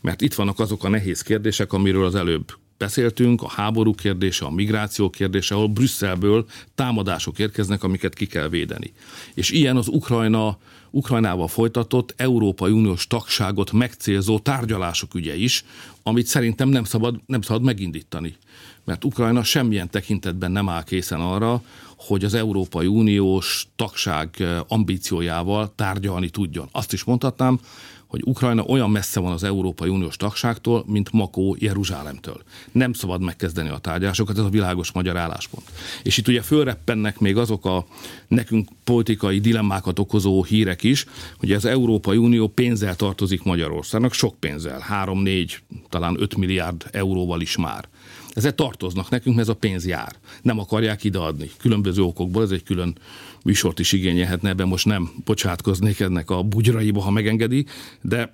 Mert 0.00 0.20
itt 0.20 0.34
vannak 0.34 0.58
azok 0.58 0.84
a 0.84 0.88
nehéz 0.88 1.22
kérdések, 1.22 1.72
amiről 1.72 2.04
az 2.04 2.14
előbb 2.14 2.52
beszéltünk, 2.78 3.42
a 3.42 3.48
háború 3.48 3.94
kérdése, 3.94 4.44
a 4.44 4.50
migráció 4.50 5.10
kérdése, 5.10 5.54
ahol 5.54 5.68
Brüsszelből 5.68 6.46
támadások 6.74 7.38
érkeznek, 7.38 7.82
amiket 7.82 8.14
ki 8.14 8.26
kell 8.26 8.48
védeni. 8.48 8.92
És 9.34 9.50
ilyen 9.50 9.76
az 9.76 9.88
Ukrajna, 9.88 10.58
Ukrajnával 10.90 11.48
folytatott 11.48 12.14
Európai 12.16 12.72
Uniós 12.72 13.06
tagságot 13.06 13.72
megcélzó 13.72 14.38
tárgyalások 14.38 15.14
ügye 15.14 15.36
is, 15.36 15.64
amit 16.02 16.26
szerintem 16.26 16.68
nem 16.68 16.84
szabad, 16.84 17.20
nem 17.26 17.42
szabad 17.42 17.62
megindítani. 17.62 18.36
Mert 18.84 19.04
Ukrajna 19.04 19.42
semmilyen 19.42 19.90
tekintetben 19.90 20.50
nem 20.50 20.68
áll 20.68 20.84
készen 20.84 21.20
arra, 21.20 21.62
hogy 21.98 22.24
az 22.24 22.34
Európai 22.34 22.86
Uniós 22.86 23.66
tagság 23.76 24.44
ambíciójával 24.68 25.72
tárgyalni 25.74 26.28
tudjon. 26.30 26.68
Azt 26.72 26.92
is 26.92 27.04
mondhatnám, 27.04 27.60
hogy 28.08 28.22
Ukrajna 28.24 28.62
olyan 28.62 28.90
messze 28.90 29.20
van 29.20 29.32
az 29.32 29.42
Európai 29.42 29.88
Uniós 29.88 30.16
tagságtól, 30.16 30.84
mint 30.86 31.12
Makó 31.12 31.56
Jeruzsálemtől. 31.58 32.42
Nem 32.72 32.92
szabad 32.92 33.20
megkezdeni 33.20 33.68
a 33.68 33.78
tárgyalásokat, 33.78 34.38
ez 34.38 34.44
a 34.44 34.48
világos 34.48 34.92
magyar 34.92 35.16
álláspont. 35.16 35.66
És 36.02 36.16
itt 36.16 36.28
ugye 36.28 36.42
fölreppennek 36.42 37.18
még 37.18 37.36
azok 37.36 37.66
a 37.66 37.86
nekünk 38.28 38.68
politikai 38.84 39.40
dilemmákat 39.40 39.98
okozó 39.98 40.44
hírek 40.44 40.82
is, 40.82 41.06
hogy 41.38 41.52
az 41.52 41.64
Európai 41.64 42.16
Unió 42.16 42.48
pénzzel 42.48 42.96
tartozik 42.96 43.42
Magyarországnak, 43.42 44.12
sok 44.12 44.40
pénzzel, 44.40 44.84
3-4, 45.04 45.52
talán 45.88 46.16
5 46.20 46.36
milliárd 46.36 46.88
euróval 46.92 47.40
is 47.40 47.56
már. 47.56 47.88
Ezzel 48.38 48.54
tartoznak 48.54 49.10
nekünk, 49.10 49.36
mert 49.36 49.48
ez 49.48 49.54
a 49.54 49.58
pénz 49.58 49.86
jár. 49.86 50.16
Nem 50.42 50.58
akarják 50.58 51.04
ideadni. 51.04 51.50
Különböző 51.58 52.02
okokból, 52.02 52.42
ez 52.42 52.50
egy 52.50 52.62
külön 52.62 52.98
műsort 53.44 53.78
is 53.78 53.92
igényelhetne, 53.92 54.48
ebben 54.48 54.68
most 54.68 54.86
nem 54.86 55.10
bocsátkoznék 55.24 56.00
ennek 56.00 56.30
a 56.30 56.42
bugyraiba, 56.42 57.00
ha 57.00 57.10
megengedi, 57.10 57.66
de, 58.02 58.32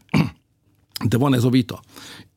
de 1.09 1.17
van 1.17 1.35
ez 1.35 1.45
a 1.45 1.49
vita. 1.49 1.83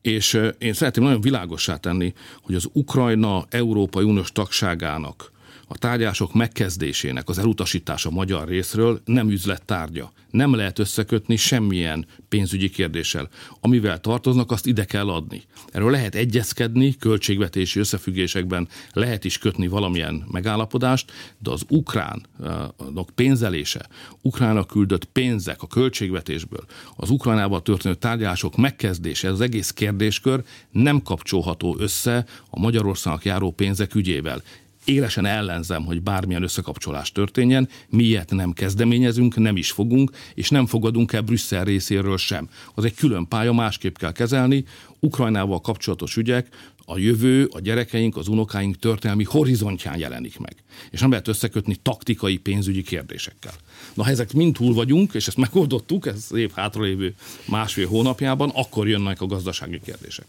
És 0.02 0.40
én 0.58 0.72
szeretném 0.72 1.04
nagyon 1.04 1.20
világossá 1.20 1.76
tenni, 1.76 2.12
hogy 2.42 2.54
az 2.54 2.68
Ukrajna 2.72 3.44
Európai 3.50 4.04
Uniós 4.04 4.32
tagságának 4.32 5.32
a 5.68 5.78
tárgyások 5.78 6.34
megkezdésének 6.34 7.28
az 7.28 7.38
elutasítása 7.38 8.10
magyar 8.10 8.48
részről 8.48 9.00
nem 9.04 9.30
üzlettárgya. 9.30 10.12
Nem 10.30 10.54
lehet 10.54 10.78
összekötni 10.78 11.36
semmilyen 11.36 12.06
pénzügyi 12.28 12.70
kérdéssel. 12.70 13.28
Amivel 13.60 14.00
tartoznak, 14.00 14.50
azt 14.50 14.66
ide 14.66 14.84
kell 14.84 15.08
adni. 15.08 15.42
Erről 15.72 15.90
lehet 15.90 16.14
egyezkedni, 16.14 16.96
költségvetési 16.96 17.78
összefüggésekben 17.78 18.68
lehet 18.92 19.24
is 19.24 19.38
kötni 19.38 19.68
valamilyen 19.68 20.24
megállapodást, 20.30 21.12
de 21.38 21.50
az 21.50 21.64
ukránok 21.68 23.10
pénzelése, 23.14 23.88
Ukrának 24.22 24.66
küldött 24.66 25.04
pénzek 25.04 25.62
a 25.62 25.66
költségvetésből, 25.66 26.64
az 26.96 27.10
Ukránával 27.10 27.62
történő 27.62 27.94
tárgyalások 27.94 28.56
megkezdése, 28.56 29.26
ez 29.26 29.32
az 29.32 29.40
egész 29.40 29.70
kérdéskör 29.70 30.44
nem 30.70 31.02
kapcsolható 31.02 31.76
össze 31.78 32.26
a 32.50 32.58
Magyarországnak 32.58 33.24
járó 33.24 33.50
pénzek 33.50 33.94
ügyével 33.94 34.42
élesen 34.88 35.26
ellenzem, 35.26 35.84
hogy 35.84 36.02
bármilyen 36.02 36.42
összekapcsolás 36.42 37.12
történjen, 37.12 37.68
mi 37.88 38.02
ilyet 38.02 38.30
nem 38.30 38.52
kezdeményezünk, 38.52 39.36
nem 39.36 39.56
is 39.56 39.70
fogunk, 39.70 40.10
és 40.34 40.48
nem 40.48 40.66
fogadunk 40.66 41.12
el 41.12 41.20
Brüsszel 41.20 41.64
részéről 41.64 42.16
sem. 42.16 42.48
Az 42.74 42.84
egy 42.84 42.94
külön 42.94 43.28
pálya, 43.28 43.52
másképp 43.52 43.96
kell 43.96 44.12
kezelni. 44.12 44.64
Ukrajnával 45.00 45.60
kapcsolatos 45.60 46.16
ügyek 46.16 46.48
a 46.90 46.98
jövő, 46.98 47.48
a 47.52 47.60
gyerekeink, 47.60 48.16
az 48.16 48.28
unokáink 48.28 48.78
történelmi 48.78 49.24
horizontján 49.24 49.98
jelenik 49.98 50.38
meg. 50.38 50.56
És 50.90 51.00
nem 51.00 51.10
lehet 51.10 51.28
összekötni 51.28 51.76
taktikai, 51.82 52.36
pénzügyi 52.36 52.82
kérdésekkel. 52.82 53.52
Na, 53.94 54.04
ha 54.04 54.10
ezek 54.10 54.32
mind 54.32 54.54
túl 54.54 54.74
vagyunk, 54.74 55.14
és 55.14 55.26
ezt 55.26 55.36
megoldottuk, 55.36 56.06
ez 56.06 56.26
év 56.34 56.50
hátralévő 56.54 57.14
másfél 57.44 57.86
hónapjában, 57.86 58.50
akkor 58.54 58.88
jönnek 58.88 59.20
a 59.20 59.26
gazdasági 59.26 59.80
kérdések. 59.84 60.26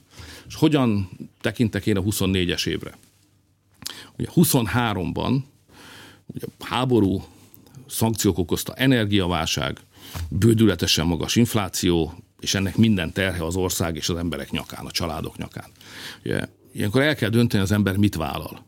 És 0.47 0.55
hogyan 0.55 1.09
tekintek 1.41 1.85
én 1.85 1.97
a 1.97 2.01
24-es 2.01 2.67
évre? 2.67 2.97
Ugye 4.19 4.29
23-ban 4.35 5.39
ugye 6.27 6.45
háború, 6.59 7.23
szankciók 7.87 8.37
okozta 8.37 8.73
energiaválság, 8.73 9.79
bődületesen 10.29 11.05
magas 11.05 11.35
infláció, 11.35 12.13
és 12.39 12.53
ennek 12.53 12.77
minden 12.77 13.13
terhe 13.13 13.45
az 13.45 13.55
ország 13.55 13.95
és 13.95 14.09
az 14.09 14.17
emberek 14.17 14.51
nyakán, 14.51 14.85
a 14.85 14.91
családok 14.91 15.37
nyakán. 15.37 15.69
Ugye, 16.25 16.47
ilyenkor 16.73 17.01
el 17.01 17.15
kell 17.15 17.29
dönteni 17.29 17.63
az 17.63 17.71
ember, 17.71 17.97
mit 17.97 18.15
vállal. 18.15 18.67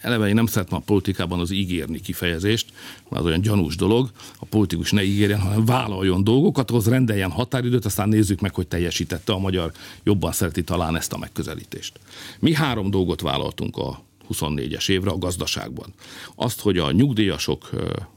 Eleve 0.00 0.28
én 0.28 0.34
nem 0.34 0.46
szeretem 0.46 0.78
a 0.78 0.82
politikában 0.84 1.40
az 1.40 1.50
ígérni 1.50 2.00
kifejezést, 2.00 2.72
mert 3.08 3.22
az 3.22 3.28
olyan 3.28 3.40
gyanús 3.40 3.76
dolog. 3.76 4.10
A 4.38 4.44
politikus 4.44 4.90
ne 4.90 5.02
ígérjen, 5.02 5.40
hanem 5.40 5.64
vállaljon 5.64 6.24
dolgokat, 6.24 6.70
az 6.70 6.88
rendeljen 6.88 7.30
határidőt, 7.30 7.84
aztán 7.84 8.08
nézzük 8.08 8.40
meg, 8.40 8.54
hogy 8.54 8.66
teljesítette 8.66 9.32
a 9.32 9.38
magyar, 9.38 9.72
jobban 10.02 10.32
szereti 10.32 10.64
talán 10.64 10.96
ezt 10.96 11.12
a 11.12 11.18
megközelítést. 11.18 12.00
Mi 12.38 12.54
három 12.54 12.90
dolgot 12.90 13.20
vállaltunk 13.20 13.76
a 13.76 14.02
24-es 14.32 14.88
évre 14.88 15.10
a 15.10 15.18
gazdaságban. 15.18 15.94
Azt, 16.34 16.60
hogy 16.60 16.78
a 16.78 16.90
nyugdíjasok 16.90 17.70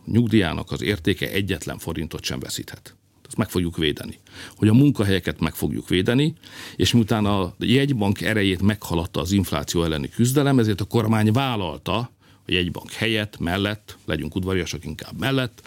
nyugdíjának 0.05 0.71
az 0.71 0.81
értéke 0.81 1.31
egyetlen 1.31 1.77
forintot 1.77 2.23
sem 2.23 2.39
veszíthet. 2.39 2.95
Ezt 3.27 3.37
meg 3.37 3.49
fogjuk 3.49 3.77
védeni. 3.77 4.19
Hogy 4.55 4.67
a 4.67 4.73
munkahelyeket 4.73 5.39
meg 5.39 5.53
fogjuk 5.53 5.89
védeni, 5.89 6.33
és 6.75 6.93
miután 6.93 7.25
a 7.25 7.53
jegybank 7.59 8.21
erejét 8.21 8.61
meghaladta 8.61 9.19
az 9.19 9.31
infláció 9.31 9.83
elleni 9.83 10.09
küzdelem, 10.09 10.59
ezért 10.59 10.81
a 10.81 10.85
kormány 10.85 11.31
vállalta, 11.31 12.11
a 12.47 12.51
jegybank 12.51 12.91
helyett, 12.91 13.39
mellett, 13.39 13.97
legyünk 14.05 14.35
udvariasak 14.35 14.85
inkább 14.85 15.19
mellett, 15.19 15.61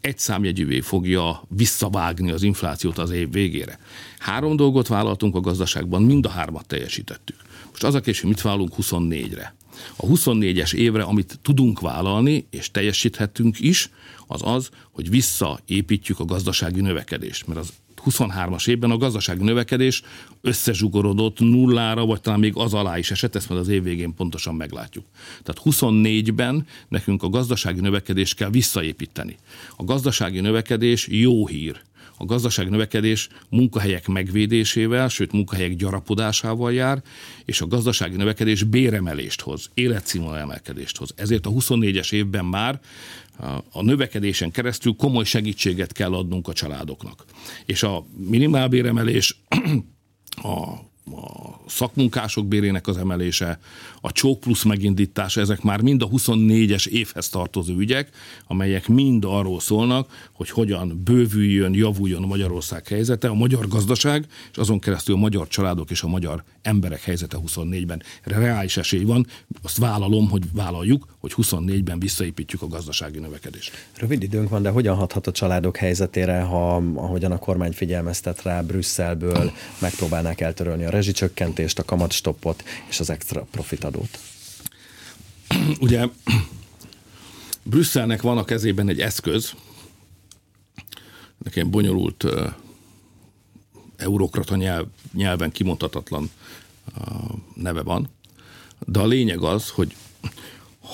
egy 0.00 0.18
számjegyűvé 0.18 0.80
fogja 0.80 1.42
visszavágni 1.48 2.30
az 2.30 2.42
inflációt 2.42 2.98
az 2.98 3.10
év 3.10 3.30
végére. 3.30 3.78
Három 4.18 4.56
dolgot 4.56 4.86
vállaltunk 4.86 5.34
a 5.34 5.40
gazdaságban, 5.40 6.02
mind 6.02 6.26
a 6.26 6.28
hármat 6.28 6.66
teljesítettük. 6.66 7.36
Most 7.76 7.88
az 7.88 7.94
a 7.94 8.00
kérdés, 8.00 8.20
hogy 8.20 8.30
mit 8.30 8.40
vállalunk 8.40 8.72
24-re. 8.80 9.54
A 9.96 10.06
24-es 10.06 10.74
évre, 10.74 11.02
amit 11.02 11.38
tudunk 11.42 11.80
vállalni, 11.80 12.46
és 12.50 12.70
teljesíthetünk 12.70 13.60
is, 13.60 13.90
az 14.26 14.40
az, 14.44 14.70
hogy 14.92 15.10
visszaépítjük 15.10 16.20
a 16.20 16.24
gazdasági 16.24 16.80
növekedést. 16.80 17.46
Mert 17.46 17.60
az 17.60 17.72
23-as 18.04 18.68
évben 18.68 18.90
a 18.90 18.96
gazdasági 18.96 19.44
növekedés 19.44 20.02
összezsugorodott 20.40 21.38
nullára, 21.38 22.06
vagy 22.06 22.20
talán 22.20 22.38
még 22.38 22.56
az 22.56 22.74
alá 22.74 22.98
is 22.98 23.10
esett, 23.10 23.34
ezt 23.34 23.48
majd 23.48 23.60
az 23.60 23.68
év 23.68 23.82
végén 23.82 24.14
pontosan 24.14 24.54
meglátjuk. 24.54 25.04
Tehát 25.42 25.62
24-ben 25.64 26.66
nekünk 26.88 27.22
a 27.22 27.28
gazdasági 27.28 27.80
növekedést 27.80 28.34
kell 28.34 28.50
visszaépíteni. 28.50 29.36
A 29.76 29.84
gazdasági 29.84 30.40
növekedés 30.40 31.08
jó 31.08 31.46
hír 31.46 31.80
a 32.16 32.24
gazdaság 32.24 32.70
növekedés 32.70 33.28
munkahelyek 33.48 34.06
megvédésével, 34.06 35.08
sőt 35.08 35.32
munkahelyek 35.32 35.76
gyarapodásával 35.76 36.72
jár, 36.72 37.02
és 37.44 37.60
a 37.60 37.66
gazdasági 37.66 38.16
növekedés 38.16 38.62
béremelést 38.62 39.40
hoz, 39.40 39.70
életszínvonal 39.74 40.38
emelkedést 40.38 40.96
hoz. 40.96 41.12
Ezért 41.16 41.46
a 41.46 41.50
24-es 41.50 42.12
évben 42.12 42.44
már 42.44 42.80
a 43.72 43.82
növekedésen 43.82 44.50
keresztül 44.50 44.94
komoly 44.96 45.24
segítséget 45.24 45.92
kell 45.92 46.14
adnunk 46.14 46.48
a 46.48 46.52
családoknak. 46.52 47.24
És 47.64 47.82
a 47.82 48.06
minimálbéremelés 48.28 49.40
a 50.42 50.84
a 51.12 51.60
szakmunkások 51.66 52.46
bérének 52.46 52.86
az 52.86 52.96
emelése, 52.96 53.58
a 54.00 54.12
csók 54.12 54.40
plusz 54.40 54.62
megindítása, 54.62 55.40
ezek 55.40 55.62
már 55.62 55.80
mind 55.80 56.02
a 56.02 56.08
24-es 56.08 56.86
évhez 56.86 57.28
tartozó 57.28 57.74
ügyek, 57.74 58.10
amelyek 58.46 58.88
mind 58.88 59.24
arról 59.26 59.60
szólnak, 59.60 60.28
hogy 60.36 60.50
hogyan 60.50 61.00
bővüljön, 61.04 61.74
javuljon 61.74 62.22
a 62.22 62.26
Magyarország 62.26 62.86
helyzete, 62.86 63.28
a 63.28 63.34
magyar 63.34 63.68
gazdaság, 63.68 64.26
és 64.50 64.56
azon 64.58 64.78
keresztül 64.78 65.14
a 65.14 65.18
magyar 65.18 65.48
családok 65.48 65.90
és 65.90 66.02
a 66.02 66.08
magyar 66.08 66.44
emberek 66.62 67.02
helyzete 67.02 67.36
24-ben. 67.46 68.02
Reális 68.22 68.76
esély 68.76 69.04
van, 69.04 69.26
azt 69.62 69.78
vállalom, 69.78 70.28
hogy 70.28 70.42
vállaljuk, 70.52 71.06
hogy 71.18 71.32
24-ben 71.36 71.98
visszaépítjük 71.98 72.62
a 72.62 72.66
gazdasági 72.66 73.18
növekedést. 73.18 73.88
Rövid 73.96 74.22
időnk 74.22 74.48
van, 74.48 74.62
de 74.62 74.70
hogyan 74.70 74.96
hathat 74.96 75.26
a 75.26 75.32
családok 75.32 75.76
helyzetére, 75.76 76.40
ha 76.40 76.76
ahogyan 76.76 77.32
a 77.32 77.38
kormány 77.38 77.72
figyelmeztet 77.72 78.42
rá 78.42 78.60
Brüsszelből, 78.60 79.52
megpróbálnák 79.78 80.40
eltörölni 80.40 80.84
a 80.84 80.90
rezsicsökkentést, 80.90 81.78
a 81.78 81.84
kamatstoppot 81.84 82.64
és 82.88 83.00
az 83.00 83.10
extra 83.10 83.46
profitadót? 83.50 84.18
Ugye 85.80 86.06
Brüsszelnek 87.62 88.22
van 88.22 88.38
a 88.38 88.44
kezében 88.44 88.88
egy 88.88 89.00
eszköz, 89.00 89.52
nekem 91.38 91.70
bonyolult 91.70 92.24
uh, 92.24 92.52
eurokrata 93.96 94.56
nyelv, 94.56 94.86
nyelven 95.12 95.52
kimondhatatlan 95.52 96.30
neve 97.54 97.82
van, 97.82 98.08
de 98.86 99.00
a 99.00 99.06
lényeg 99.06 99.42
az, 99.42 99.68
hogy 99.68 99.96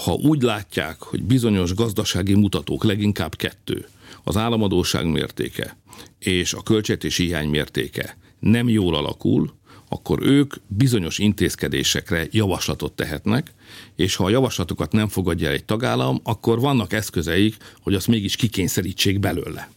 ha 0.05 0.13
úgy 0.13 0.43
látják, 0.43 1.03
hogy 1.03 1.23
bizonyos 1.23 1.75
gazdasági 1.75 2.35
mutatók, 2.35 2.85
leginkább 2.85 3.37
kettő, 3.37 3.89
az 4.25 4.37
államadóság 4.37 5.07
mértéke 5.07 5.77
és 6.19 6.53
a 6.53 6.63
költségvetési 6.63 7.25
hiány 7.25 7.49
mértéke 7.49 8.17
nem 8.39 8.69
jól 8.69 8.95
alakul, 8.95 9.55
akkor 9.89 10.23
ők 10.23 10.55
bizonyos 10.67 11.19
intézkedésekre 11.19 12.27
javaslatot 12.31 12.93
tehetnek, 12.93 13.53
és 13.97 14.17
ha 14.17 14.25
a 14.25 14.31
javaslatokat 14.31 14.93
nem 14.93 15.09
fogadja 15.09 15.49
el 15.49 15.55
egy 15.55 15.65
tagállam, 15.65 16.21
akkor 16.23 16.61
vannak 16.61 16.93
eszközeik, 16.93 17.57
hogy 17.81 17.95
azt 17.95 18.09
mégis 18.09 18.37
kikényszerítsék 18.37 19.21
belőle. 19.21 19.71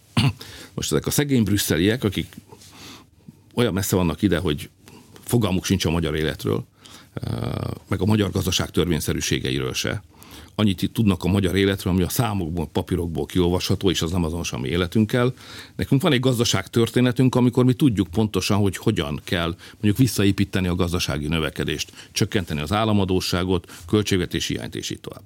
Most 0.74 0.92
ezek 0.92 1.06
a 1.06 1.12
szegény 1.12 1.44
brüsszeliek, 1.44 2.04
akik 2.04 2.36
olyan 3.54 3.74
messze 3.74 3.96
vannak 3.96 4.22
ide, 4.22 4.38
hogy 4.38 4.70
fogalmuk 5.24 5.66
sincs 5.66 5.86
a 5.86 5.90
magyar 5.90 6.16
életről, 6.16 6.66
meg 7.88 8.02
a 8.02 8.06
magyar 8.06 8.32
gazdaság 8.32 8.70
törvényszerűségeiről 8.70 9.74
se. 9.74 10.04
Annyit 10.58 10.82
itt 10.82 10.94
tudnak 10.94 11.24
a 11.24 11.28
magyar 11.28 11.56
életről, 11.56 11.94
ami 11.94 12.04
a 12.04 12.10
számokból, 12.10 12.68
papírokból 12.68 13.26
kiolvasható, 13.26 13.90
és 13.90 14.02
az 14.02 14.12
nem 14.12 14.24
azonos 14.24 14.52
a 14.52 14.58
mi 14.58 14.68
életünkkel. 14.68 15.34
Nekünk 15.76 16.02
van 16.02 16.12
egy 16.12 16.20
gazdaság 16.20 16.68
történetünk, 16.68 17.36
amikor 17.36 17.66
mi 17.66 17.74
tudjuk 17.74 18.08
pontosan, 18.08 18.58
hogy 18.58 18.78
hogyan 18.78 19.22
kell 19.24 19.56
mondjuk 19.72 19.98
visszaépíteni 19.98 20.68
a 20.68 20.76
gazdasági 20.76 21.28
növekedést, 21.28 21.92
csökkenteni 22.12 22.60
az 22.60 22.72
államadóságot, 22.72 23.72
költségvetési 23.88 24.54
hiányt 24.54 24.76
és 24.76 24.90
így 24.90 25.00
tovább. 25.00 25.24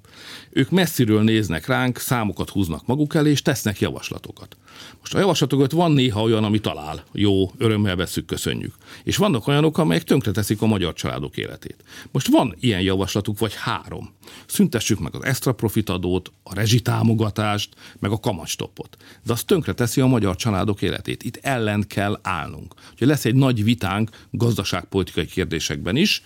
Ők 0.50 0.70
messziről 0.70 1.22
néznek 1.22 1.66
ránk, 1.66 1.98
számokat 1.98 2.50
húznak 2.50 2.86
maguk 2.86 3.14
elé, 3.14 3.30
és 3.30 3.42
tesznek 3.42 3.80
javaslatokat. 3.80 4.56
Most 5.00 5.14
a 5.14 5.18
javaslatokat 5.18 5.72
van 5.72 5.92
néha 5.92 6.22
olyan, 6.22 6.44
ami 6.44 6.58
talál. 6.58 7.04
Jó, 7.12 7.50
örömmel 7.58 7.96
veszük, 7.96 8.26
köszönjük. 8.26 8.74
És 9.04 9.16
vannak 9.16 9.46
olyanok, 9.46 9.78
amelyek 9.78 10.04
tönkreteszik 10.04 10.62
a 10.62 10.66
magyar 10.66 10.92
családok 10.92 11.36
életét. 11.36 11.84
Most 12.10 12.28
van 12.28 12.54
ilyen 12.60 12.80
javaslatuk, 12.80 13.38
vagy 13.38 13.54
három. 13.54 14.10
Szüntessük 14.46 15.00
meg 15.00 15.14
az 15.14 15.24
extra 15.24 15.52
profit 15.52 15.88
adót, 15.88 16.32
a 16.42 16.54
rezsitámogatást, 16.54 17.74
meg 17.98 18.10
a 18.10 18.20
kamatstoppot. 18.20 18.96
De 19.24 19.32
az 19.32 19.44
tönkreteszi 19.44 20.00
a 20.00 20.06
magyar 20.06 20.36
családok 20.36 20.82
életét. 20.82 21.22
Itt 21.22 21.38
ellen 21.42 21.84
kell 21.86 22.18
állnunk. 22.22 22.74
Úgyhogy 22.92 23.08
lesz 23.08 23.24
egy 23.24 23.34
nagy 23.34 23.64
vitánk 23.64 24.10
gazdaságpolitikai 24.30 25.26
kérdésekben 25.26 25.96
is. 25.96 26.22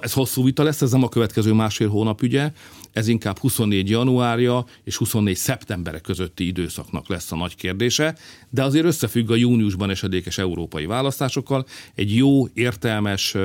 Ez 0.00 0.12
hosszú 0.12 0.44
vita 0.44 0.62
lesz, 0.62 0.82
ez 0.82 0.90
nem 0.90 1.02
a 1.02 1.08
következő 1.08 1.52
másfél 1.52 1.88
hónap 1.88 2.22
ügye, 2.22 2.52
ez 2.92 3.08
inkább 3.08 3.38
24 3.38 3.90
januárja 3.90 4.64
és 4.84 4.96
24 4.96 5.36
szeptembere 5.36 5.98
közötti 5.98 6.46
időszaknak 6.46 7.08
lesz 7.08 7.32
a 7.32 7.36
nagy 7.36 7.54
kérdése, 7.54 8.16
de 8.50 8.62
azért 8.62 8.84
összefügg 8.84 9.30
a 9.30 9.36
júniusban 9.36 9.90
esedékes 9.90 10.38
európai 10.38 10.86
választásokkal. 10.86 11.66
Egy 11.94 12.16
jó, 12.16 12.48
értelmes, 12.54 13.36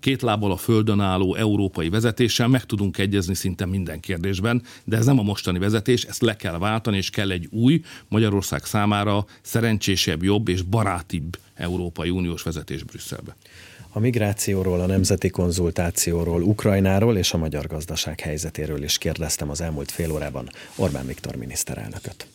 két 0.00 0.22
lábbal 0.22 0.52
a 0.52 0.56
földön 0.56 1.00
álló 1.00 1.34
európai 1.34 1.88
vezetéssel 1.88 2.48
meg 2.48 2.64
tudunk 2.64 2.98
egyezni 2.98 3.34
szinte 3.34 3.66
minden 3.66 4.00
kérdésben, 4.00 4.62
de 4.84 4.96
ez 4.96 5.06
nem 5.06 5.18
a 5.18 5.22
mostani 5.22 5.58
vezetés, 5.58 6.02
ezt 6.02 6.22
le 6.22 6.36
kell 6.36 6.58
váltani, 6.58 6.96
és 6.96 7.10
kell 7.10 7.30
egy 7.30 7.48
új 7.50 7.80
Magyarország 8.08 8.64
számára 8.64 9.24
szerencsésebb, 9.42 10.22
jobb 10.22 10.48
és 10.48 10.62
barátibb 10.62 11.38
Európai 11.54 12.10
Uniós 12.10 12.42
vezetés 12.42 12.82
Brüsszelbe. 12.82 13.36
A 13.96 13.98
migrációról, 13.98 14.80
a 14.80 14.86
nemzeti 14.86 15.30
konzultációról, 15.30 16.42
Ukrajnáról 16.42 17.16
és 17.16 17.32
a 17.32 17.36
magyar 17.36 17.66
gazdaság 17.66 18.20
helyzetéről 18.20 18.82
is 18.82 18.98
kérdeztem 18.98 19.50
az 19.50 19.60
elmúlt 19.60 19.90
fél 19.90 20.12
órában 20.12 20.48
Orbán 20.76 21.06
Viktor 21.06 21.36
miniszterelnököt. 21.36 22.26